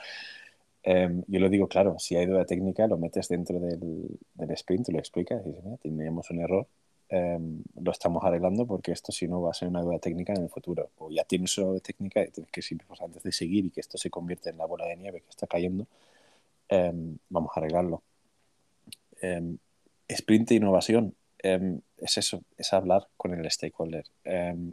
[0.91, 4.89] Em, yo lo digo claro, si hay duda técnica, lo metes dentro del, del sprint,
[4.89, 6.67] lo explicas y dices, mira, tenemos un error,
[7.11, 10.45] em, lo estamos arreglando porque esto si no va a ser una duda técnica en
[10.45, 10.89] el futuro.
[10.97, 13.81] O ya tienes una duda técnica y tienes que pues, antes de seguir y que
[13.81, 15.87] esto se convierte en la bola de nieve que está cayendo,
[16.71, 18.03] em, vamos a arreglarlo.
[20.09, 21.15] sprint de innovación
[21.99, 24.05] es eso, es hablar con el stakeholder.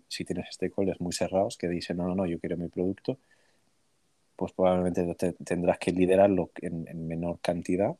[0.07, 3.18] si tienes stakeholders muy cerrados que dicen, no, no, no, yo quiero mi producto,
[4.36, 7.95] pues probablemente tendrás que liderarlo en, menor cantidad,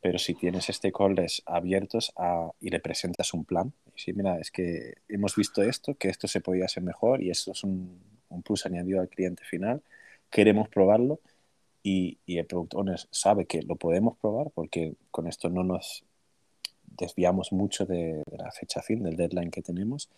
[0.00, 4.50] pero si tienes stakeholders abiertos a, y le presentas un plan, y si mira, es
[4.50, 8.00] que hemos visto esto, que esto se podía hacer mejor y esto es un,
[8.44, 9.82] plus añadido al cliente final,
[10.30, 11.20] queremos probarlo
[11.82, 16.04] y, el product owner sabe que lo podemos probar porque con esto no nos
[16.84, 20.08] desviamos mucho de, la fecha fin, del deadline que tenemos,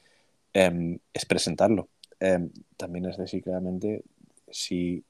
[0.52, 1.88] em, es presentarlo.
[2.20, 4.04] Em, también es decir claramente
[4.50, 5.04] si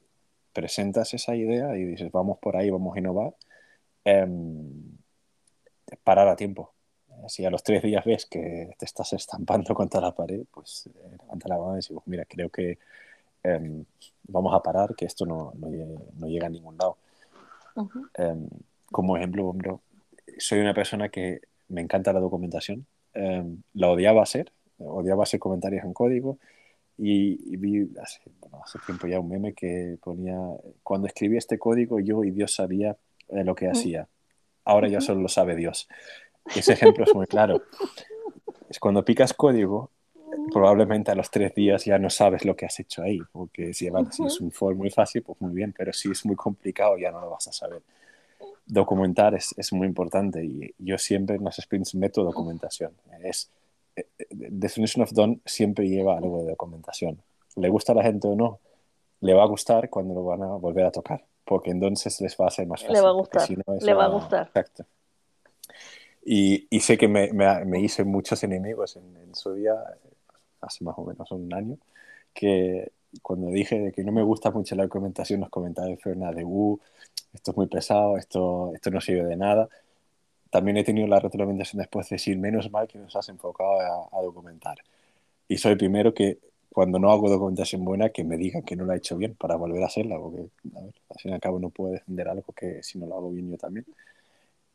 [0.53, 3.33] presentas esa idea y dices, vamos por ahí, vamos a innovar,
[4.05, 4.97] em,
[6.03, 6.73] parar a tiempo.
[7.27, 11.17] Si a los tres días ves que te estás estampando contra la pared, pues eh,
[11.21, 12.77] levanta la mano y dices, mira, creo que
[13.43, 13.83] em,
[14.23, 16.97] vamos a parar, que esto no, no, llega a ningún lado.
[18.13, 18.47] Em,
[18.91, 19.53] como ejemplo,
[20.37, 22.85] soy una persona que me encanta la documentación,
[23.73, 26.37] la odiaba hacer, odiaba hacer comentarios en código,
[26.97, 28.19] y, vi hace,
[28.63, 30.37] hace, tiempo ya un meme que ponía,
[30.83, 32.97] cuando escribí este código yo y Dios sabía
[33.29, 34.07] eh, lo que hacía,
[34.63, 35.87] ahora ya solo lo sabe Dios.
[36.55, 37.63] Ese ejemplo es muy claro.
[38.69, 39.91] Es cuando picas código,
[40.51, 43.89] probablemente a los tres días ya no sabes lo que has hecho ahí, porque si,
[44.11, 47.11] si es un for muy fácil, pues muy bien, pero si es muy complicado ya
[47.11, 47.81] no lo vas a saber.
[48.65, 52.93] Documentar es, es muy importante y yo siempre en los sprints meto documentación.
[53.23, 53.49] Es
[54.29, 57.21] Definition of Done siempre lleva algo de documentación.
[57.55, 58.59] Le gusta a la gente o no,
[59.21, 62.47] le va a gustar cuando lo van a volver a tocar, porque entonces les va
[62.47, 62.95] a ser más fácil.
[62.95, 63.49] Le va a gustar.
[63.49, 64.47] le va a gustar.
[64.47, 64.85] Exacto.
[66.25, 69.73] Y, y sé que me, me, hice muchos enemigos en, su día,
[70.61, 71.77] hace más o menos un año,
[72.33, 72.91] que
[73.21, 76.79] cuando dije que no me gusta mucho la documentación, los comentarios fueron de, uh,
[77.33, 79.69] esto es muy pesado, esto, esto no sirve de nada
[80.53, 84.21] también he tenido la retroalimentación después de decir, menos mal que nos has enfocado a,
[84.21, 84.77] documentar.
[85.47, 86.37] Y soy el primero que,
[86.69, 89.55] cuando no hago documentación buena, que me digan que no la he hecho bien para
[89.55, 90.41] volver a hacerla, porque,
[90.75, 93.15] a ver, al fin y al cabo no puedo defender algo que si no lo
[93.15, 93.83] hago bien yo también.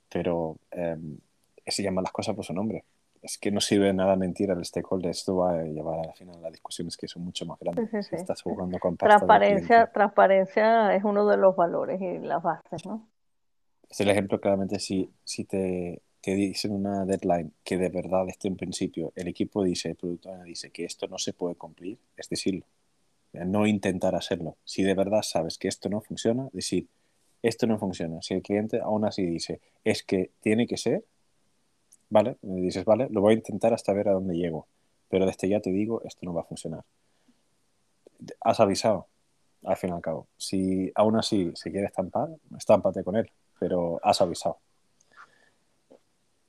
[0.09, 0.97] Pero eh,
[1.65, 2.83] se llaman las cosas por su nombre.
[3.23, 5.13] Es que no sirve nada mentir al stakeholder.
[5.13, 8.13] Esto va a llevar al final a discusiones que son mucho más grandes.
[8.13, 13.07] estás jugando con transparencia, transparencia es uno de los valores y las bases, ¿no?
[13.89, 18.49] Es el ejemplo claramente si, si te, te, dicen una deadline que de verdad esté
[18.49, 22.29] en principio, el equipo dice, el productor dice que esto no se puede cumplir, es
[22.29, 22.67] decirlo.
[23.33, 24.57] No intentar hacerlo.
[24.65, 26.89] Si de verdad sabes que esto no funciona, decir,
[27.43, 28.21] esto no funciona.
[28.23, 31.05] Si el cliente aún así dice, es que tiene que ser,
[32.11, 34.67] vale, dices, vale, lo voy a intentar hasta ver a dónde llego.
[35.09, 36.85] Pero desde ya te digo, esto no va a funcionar.
[38.41, 39.07] Has avisado,
[39.65, 40.27] al fin y al cabo.
[40.37, 44.59] Si aún así se quiere estampar, estámpate con él pero has avisado.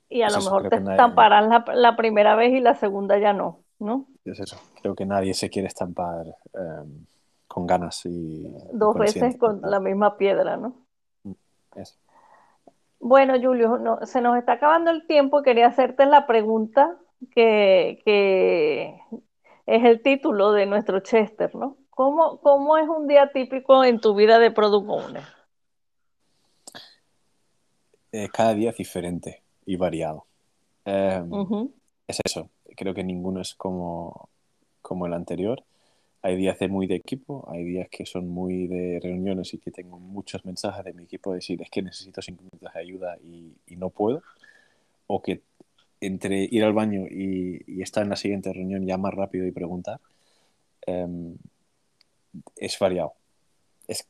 [0.08, 4.06] Y a lo mejor te estamparán la, primera vez y la segunda ya no, ¿no?
[4.24, 4.56] Es eso.
[4.82, 7.06] Creo que nadie se quiere estampar em,
[7.46, 8.52] con ganas y...
[8.72, 10.74] Dos veces con la misma piedra, ¿no?
[11.22, 11.32] Mm,
[12.98, 15.42] bueno, Julio, se nos está acabando el tiempo.
[15.42, 16.96] Quería hacerte la pregunta
[17.32, 19.00] que, que
[19.66, 21.76] es el título de nuestro Chester, ¿no?
[21.90, 25.22] ¿Cómo, ¿Cómo es un día típico en tu vida de Product Owner?
[28.12, 30.26] Eh, cada día es diferente y variado.
[30.84, 31.30] Em,
[32.06, 34.28] es eso, creo que ninguno es como
[34.82, 35.62] como el anterior.
[36.22, 39.70] Hay días de muy de equipo, hay días que son muy de reuniones y que
[39.70, 43.16] tengo muchos mensajes de mi equipo de decir es que necesito cinco minutos de ayuda
[43.18, 44.22] y, no puedo.
[45.06, 45.42] O que
[46.00, 50.00] entre ir al baño y, estar en la siguiente reunión ya más rápido y preguntar,
[50.86, 51.36] em,
[52.56, 53.14] es variado.
[53.88, 54.06] Es,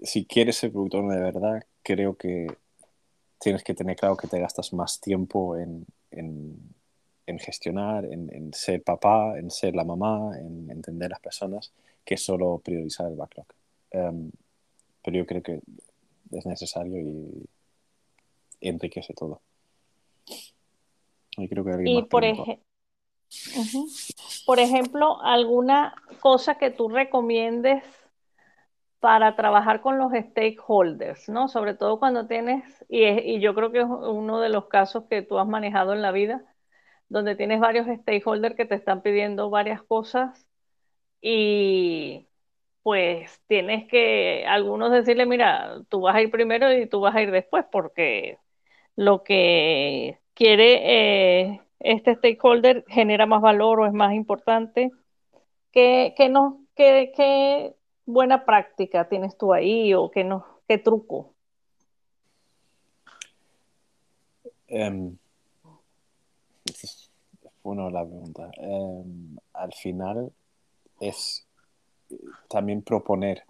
[0.00, 2.48] si quieres ser productor de verdad, creo que
[3.38, 5.86] tienes que tener claro que te gastas más tiempo en,
[7.28, 11.72] en gestionar, en, ser papá, en ser la mamá, en entender las personas,
[12.02, 13.46] que solo priorizar el backlog.
[13.90, 14.30] Em,
[15.04, 15.60] pero yo creo que
[16.32, 17.46] es necesario y
[18.62, 19.42] enriquece todo.
[21.36, 22.24] Y creo que y por,
[24.46, 27.84] por ejemplo, alguna cosa que tú recomiendes
[29.00, 31.48] para trabajar con los stakeholders, ¿no?
[31.48, 35.22] Sobre todo cuando tienes, y, y yo creo que es uno de los casos que
[35.22, 36.44] tú has manejado en la vida,
[37.08, 40.46] donde tienes varios stakeholders que te están pidiendo varias cosas
[41.20, 42.28] y
[42.82, 47.22] pues tienes que algunos decirle, mira, tú vas a ir primero y tú vas a
[47.22, 48.38] ir después, porque
[48.96, 54.90] lo que quiere eh, este stakeholder genera más valor o es más importante.
[55.72, 57.12] ¿Qué, no, qué,
[58.08, 61.34] buena práctica tienes tú ahí o qué, no, qué truco?
[64.66, 65.16] Em,
[67.62, 68.50] bueno, la pregunta.
[68.56, 70.32] Em, al final
[71.00, 71.46] es
[72.48, 73.42] también proponer,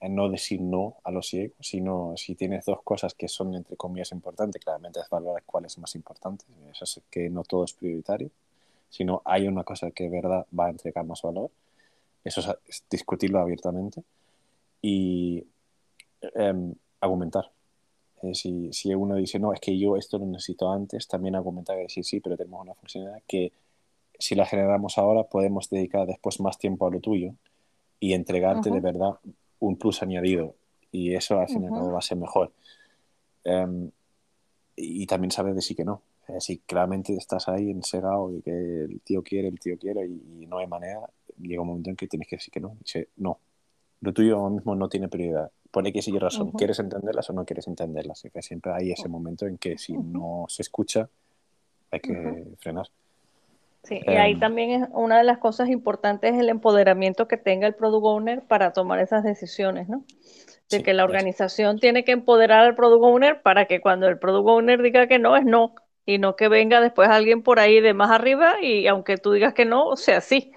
[0.00, 4.10] no decir no a los ciegos, sino si tienes dos cosas que son entre comillas
[4.10, 6.44] importantes, claramente es valorar cuál es más importante.
[6.72, 8.30] Eso es que no todo es prioritario,
[8.88, 11.50] sino hay una cosa que de verdad va a entregar más valor.
[12.24, 14.02] Eso es, discutirlo abiertamente
[14.82, 15.44] y
[16.34, 17.50] em, argumentar
[18.22, 21.78] eh, si, si, uno dice, no, es que yo esto lo necesito antes, también argumentar
[21.78, 23.52] y decir, sí, pero tenemos una funcionalidad que
[24.18, 27.32] si la generamos ahora podemos dedicar después más tiempo a lo tuyo
[27.98, 29.18] y entregarte de verdad
[29.58, 30.54] un plus añadido.
[30.92, 32.52] Y eso al fin y al cabo va a ser mejor.
[33.44, 33.90] Em,
[34.76, 36.02] y también sabes decir que no.
[36.38, 38.50] si claramente estás ahí ensegado y que
[38.84, 41.00] el tío quiere, el tío quiere y, no hay manera,
[41.38, 42.76] llega un momento en que tienes que decir que no.
[42.80, 43.38] Dice, no,
[44.00, 46.52] lo tuyo ahora mismo no tiene prioridad pone que sí razón.
[46.52, 48.24] ¿Quieres entenderlas o no quieres entenderlas?
[48.24, 51.08] Y que siempre hay ese momento en que si no se escucha,
[51.90, 52.86] hay que frenar.
[53.82, 54.40] Sí, y ahí em.
[54.40, 58.42] también es una de las cosas importantes es el empoderamiento que tenga el product owner
[58.42, 60.04] para tomar esas decisiones, ¿no?
[60.68, 64.46] De que la organización tiene que empoderar al product owner para que cuando el product
[64.46, 65.74] owner diga que no, es no,
[66.04, 69.54] y no que venga después alguien por ahí de más arriba y aunque tú digas
[69.54, 70.52] que no, sea sí.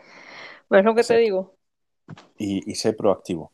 [0.74, 1.54] ¿Ves lo que te digo?
[2.38, 3.52] Y, y ser proactivo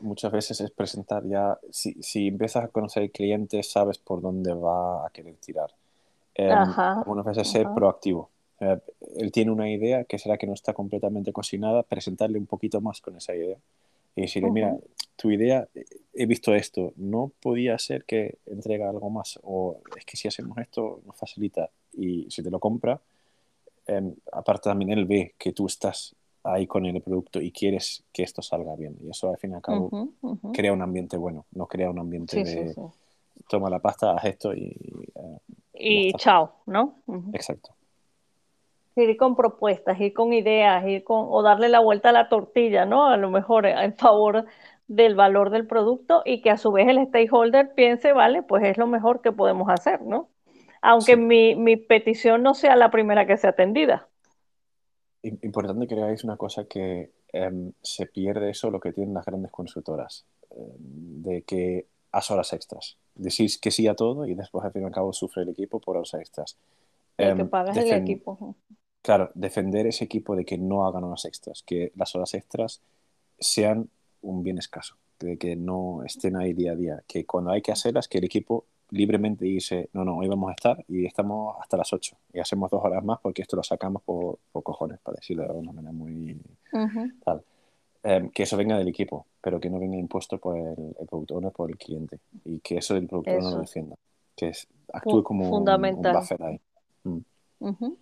[0.00, 4.52] muchas veces es presentar ya, si, si empiezas a conocer el cliente, sabes por dónde
[4.54, 5.70] va a querer tirar.
[6.34, 8.30] Eh, algunas veces ser proactivo.
[8.60, 13.00] él tiene una idea que será que no está completamente cocinada, presentarle un poquito más
[13.00, 13.56] con esa idea.
[14.16, 14.76] Y decirle, mira,
[15.16, 15.66] tu idea,
[16.12, 20.56] he visto esto, no podía ser que entrega algo más, o es que si hacemos
[20.58, 21.68] esto nos facilita.
[21.92, 23.00] Y si te lo compra,
[23.86, 28.22] em, aparte también él ve que tú estás ahí con el producto y quieres que
[28.22, 28.96] esto salga bien.
[29.02, 29.90] Y eso al fin y al cabo
[30.52, 32.74] crea un ambiente bueno, no crea un ambiente de
[33.48, 34.76] toma la pasta, haz esto y...
[35.14, 35.38] Eh,
[35.74, 36.96] y chao, ¿no?
[37.32, 37.70] Exacto.
[38.96, 42.86] Ir con propuestas, ir con ideas, ir con, o darle la vuelta a la tortilla,
[42.86, 43.06] ¿no?
[43.06, 44.44] A lo mejor en favor
[44.86, 48.78] del valor del producto y que a su vez el stakeholder piense, vale, pues es
[48.78, 50.28] lo mejor que podemos hacer, ¿no?
[50.80, 54.08] Aunque mi, mi petición no sea la primera que sea atendida
[55.42, 59.50] importante que veáis una cosa que em, se pierde eso lo que tienen las grandes
[59.50, 62.96] consultoras, em, de que haz horas extras.
[63.14, 65.80] Decís que sí a todo y después al fin y al cabo sufre el equipo
[65.80, 66.56] por horas extras.
[67.16, 68.56] El que em, pagas el equipo.
[69.02, 72.80] Claro, defender ese equipo de que no hagan horas extras, que las horas extras
[73.38, 73.90] sean
[74.22, 77.72] un bien escaso, de que no estén ahí día a día, que cuando hay que
[77.72, 81.76] hacerlas, que el equipo libremente dice, no, no, hoy vamos a estar y estamos hasta
[81.76, 85.44] las 8 y hacemos dos horas más porque esto lo sacamos por, cojones, para decirlo
[85.44, 86.40] de una manera muy
[87.24, 87.42] tal.
[88.06, 91.50] Em, que eso venga del equipo, pero que no venga impuesto por el, productor o
[91.50, 93.96] por el cliente y que eso del productor no lo defienda,
[94.36, 96.16] que es, actúe como Fundamental.
[96.16, 96.60] un, ahí.
[97.04, 97.92] Mm.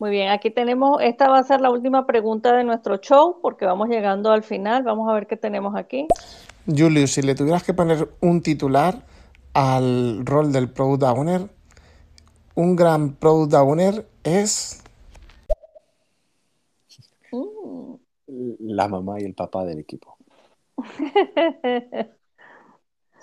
[0.00, 3.66] Muy bien, aquí tenemos, esta va a ser la última pregunta de nuestro show porque
[3.66, 6.08] vamos llegando al final, vamos a ver qué tenemos aquí.
[6.66, 9.04] Julius, si le tuvieras que poner un titular,
[9.54, 11.50] al rol del Product Owner,
[12.54, 14.82] un gran Product Owner es...
[18.60, 20.16] La mamá y el papá del equipo.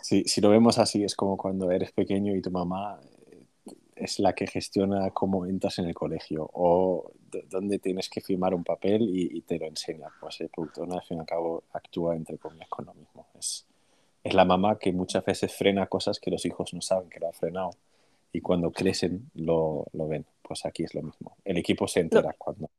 [0.01, 2.99] si, si lo vemos así, es como cuando eres pequeño y tu mamá
[3.95, 7.11] es la que gestiona cómo entras en el colegio o
[7.49, 10.07] dónde tienes que firmar un papel y, te lo enseña.
[10.19, 13.27] Pues el producto owner, al fin y al cabo, actúa entre comillas con lo mismo.
[13.37, 13.65] Es,
[14.27, 17.29] es la mamá que muchas veces frena cosas que los hijos no saben que lo
[17.29, 17.71] ha frenado
[18.33, 20.25] y cuando crecen lo, lo ven.
[20.41, 21.37] Pues aquí es lo mismo.
[21.43, 22.69] El equipo se entera cuando,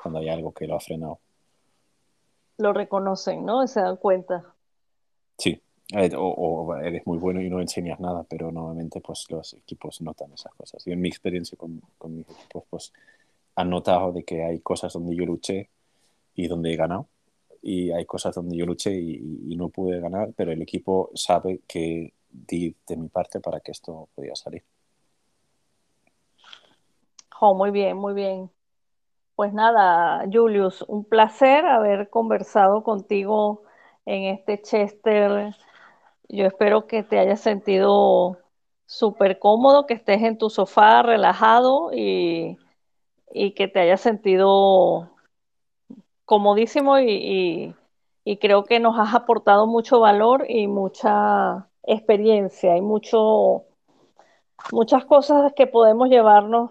[0.00, 1.18] cuando hay algo que lo ha frenado.
[2.58, 3.66] Lo reconocen, ¿no?
[3.66, 4.44] Se dan cuenta.
[5.36, 5.60] Sí,
[6.16, 10.54] o, eres muy bueno y no enseñas nada, pero normalmente pues los equipos notan esas
[10.54, 10.86] cosas.
[10.86, 12.92] Y en mi experiencia con, con mis equipos, pues
[13.56, 15.68] han notado de que hay cosas donde yo luché
[16.34, 17.08] y donde he ganado.
[17.66, 22.12] Y hay cosas donde yo luché y, no pude ganar, pero el equipo sabe que
[22.28, 24.62] di de mi parte para que esto pudiera salir.
[27.40, 28.50] Oh, muy bien, muy bien.
[29.36, 33.62] Pues nada, Julius, un placer haber conversado contigo
[34.04, 35.54] en este Chester
[36.28, 38.38] yo espero que te hayas sentido
[38.86, 42.58] súper cómodo, que estés en tu sofá relajado y,
[43.32, 45.10] que te hayas sentido
[46.24, 47.74] comodísimo y,
[48.40, 53.64] creo que nos has aportado mucho valor y mucha experiencia y mucho,
[54.72, 56.70] muchas cosas que podemos llevarnos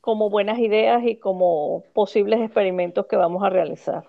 [0.00, 4.04] como buenas ideas y como posibles experimentos que vamos a realizar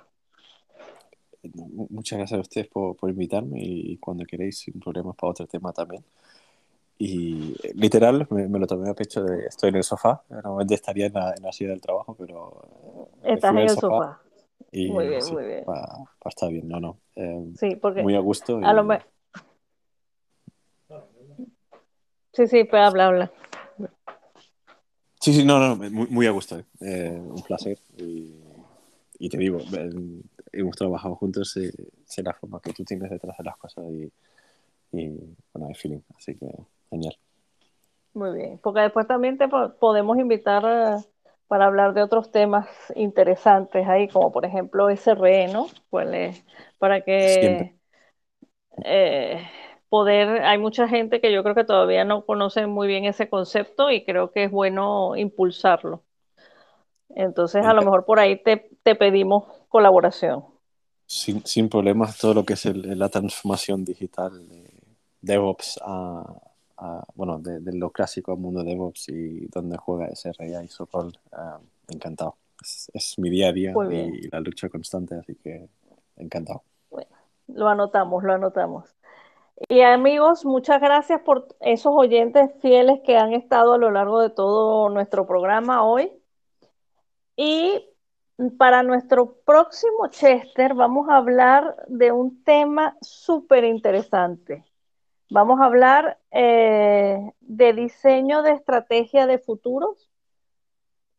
[1.53, 5.71] muchas gracias a ustedes por, por invitarme y cuando queréis, sin problemas, para otro tema
[5.73, 6.03] también.
[6.97, 10.23] Y eh, literal, me, lo tomé a pecho de estoy en el sofá.
[10.29, 12.61] Normalmente estaría en la, en la silla del trabajo, pero.
[13.23, 14.21] Eh, Estás en el sofá.
[14.71, 15.65] Y, muy bien, muy bien.
[15.65, 15.85] Para,
[16.25, 16.97] estar bien, no, no.
[17.15, 18.01] Eh, sí, porque.
[18.01, 18.59] Muy a gusto.
[18.63, 18.87] A lo
[22.33, 23.31] Sí, sí, pues habla, habla.
[25.21, 26.61] Sí, sí, no, no, muy, muy a gusto.
[26.79, 27.79] un placer.
[27.97, 28.35] Y,
[29.19, 29.59] y te digo,
[30.51, 34.11] hemos trabajado juntos, sé, la forma que tú tienes detrás de las cosas y,
[34.91, 36.47] bueno, hay feeling, así que
[36.89, 37.15] genial.
[38.13, 41.05] Muy bien, porque después también te podemos invitar eh,
[41.47, 45.67] para hablar de otros temas interesantes ahí, como por ejemplo SRE, ¿no?
[45.89, 46.43] Pues,
[46.79, 47.75] para que
[48.83, 49.47] eh,
[49.89, 53.91] poder, hay mucha gente que yo creo que todavía no conoce muy bien ese concepto
[53.91, 56.03] y creo que es bueno impulsarlo.
[57.09, 60.55] Entonces, a lo mejor por ahí te, te pedimos colaboración
[61.05, 64.69] sin, sin problemas todo lo que es la transformación digital de
[65.21, 66.41] DevOps a,
[67.15, 72.37] bueno, de, lo clásico al mundo DevOps y donde juega SRI y Sopol, uh, encantado.
[72.93, 75.67] Es, mi día a día y la lucha constante, así que
[76.17, 76.63] encantado.
[76.89, 77.09] Bueno,
[77.47, 78.95] lo anotamos, lo anotamos.
[79.69, 84.29] Y amigos, muchas gracias por esos oyentes fieles que han estado a lo largo de
[84.29, 86.11] todo nuestro programa hoy.
[87.37, 87.85] Y
[88.57, 94.65] para nuestro próximo Chester vamos a hablar de un tema súper interesante.
[95.29, 100.09] Vamos a hablar eh, de diseño de estrategia de futuros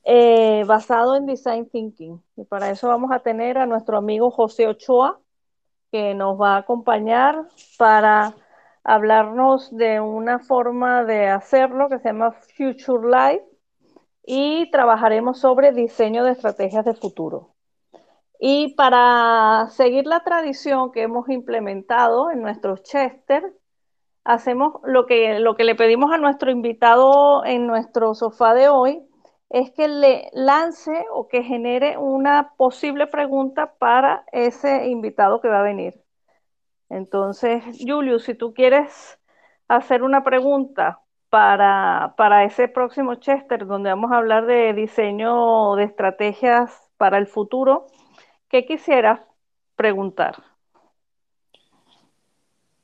[0.04, 2.22] eh, basado en Design Thinking.
[2.36, 5.20] Y para eso vamos a tener a nuestro amigo José Ochoa,
[5.90, 8.34] que nos va a acompañar para
[8.84, 13.44] hablarnos de una forma de hacerlo que se llama Future Life
[14.24, 17.56] y trabajaremos sobre diseño de estrategias de futuro.
[18.38, 23.52] Y para seguir la tradición que hemos implementado en nuestros Chester,
[24.26, 29.02] hacemos lo que, lo que le pedimos a nuestro invitado en nuestro sofá de hoy,
[29.48, 35.60] es que le lance o que genere una posible pregunta para ese invitado que va
[35.60, 36.02] a venir.
[36.88, 39.18] Entonces, Julius, si tú quieres
[39.68, 41.00] hacer una pregunta
[41.30, 47.26] para, para ese próximo Chester, donde vamos a hablar de diseño de estrategias para el
[47.26, 47.86] futuro,
[48.48, 49.20] ¿qué quisieras
[49.76, 50.55] preguntar?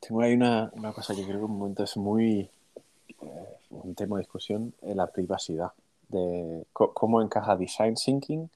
[0.06, 2.50] Tengo ahí una, una cosa que creo que un momento es muy
[3.20, 5.72] eh, un tema de discusión, en la privacidad,
[6.08, 8.50] de cómo encaja design thinking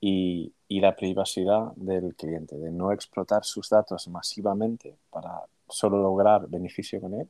[0.00, 6.46] y, y, la privacidad del cliente, de no explotar sus datos masivamente para solo lograr
[6.48, 7.28] beneficio con él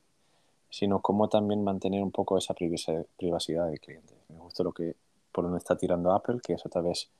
[0.71, 4.15] sino cómo también mantener un poco esa privacidad del cliente.
[4.29, 4.95] Me gusta lo que
[5.33, 7.11] por donde está tirando Apple, que es otra vez,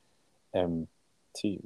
[0.53, 0.87] em,
[1.35, 1.61] sí,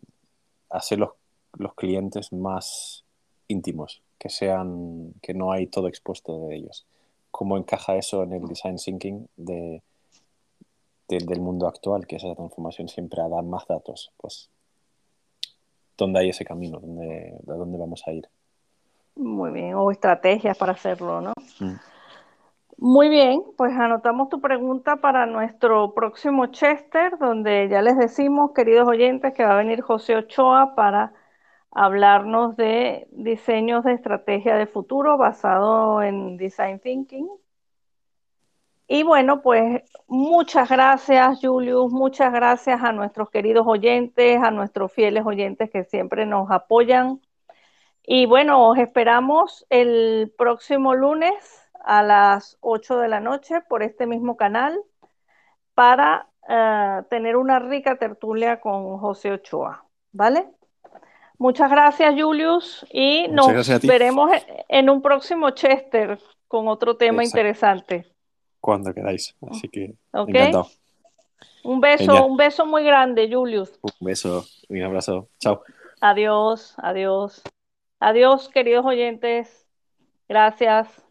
[0.70, 1.10] hacer los,
[1.58, 3.03] los clientes más
[3.48, 6.86] íntimos, que sean, que no hay todo expuesto de ellos.
[7.30, 9.82] ¿Cómo encaja eso en el design thinking de,
[11.08, 14.12] del mundo actual, que es esa transformación siempre a dar más datos?
[14.16, 14.50] Pues,
[15.96, 16.78] ¿dónde hay ese camino?
[16.78, 18.28] ¿Dónde, ¿De dónde vamos a ir?
[19.16, 21.32] Muy bien, o estrategias para hacerlo, ¿no?
[21.60, 21.74] Mm.
[22.76, 28.88] Muy bien, pues anotamos tu pregunta para nuestro próximo Chester, donde ya les decimos, queridos
[28.88, 31.12] oyentes, que va a venir José Ochoa para
[31.74, 37.28] hablarnos de diseños de estrategia de futuro basado en Design Thinking.
[38.86, 45.24] Y bueno, pues muchas gracias, Julius, muchas gracias a nuestros queridos oyentes, a nuestros fieles
[45.26, 47.20] oyentes que siempre nos apoyan.
[48.02, 51.34] Y bueno, os esperamos el próximo lunes
[51.84, 54.78] a las 8 de la noche por este mismo canal
[55.74, 60.53] para uh, tener una rica tertulia con José Ochoa, ¿vale?
[61.44, 64.30] Muchas gracias, Julius, y Muchas nos veremos
[64.66, 66.18] en un próximo Chester
[66.48, 67.38] con otro tema Exacto.
[67.38, 68.06] interesante.
[68.60, 70.34] Cuando queráis, así que okay.
[70.34, 70.68] encantado.
[71.62, 72.30] Un beso, Genial.
[72.30, 73.78] un beso muy grande, Julius.
[73.82, 75.28] Un beso, un abrazo.
[75.38, 75.62] Chao.
[76.00, 77.42] Adiós, adiós.
[78.00, 79.66] Adiós, queridos oyentes.
[80.26, 81.03] Gracias.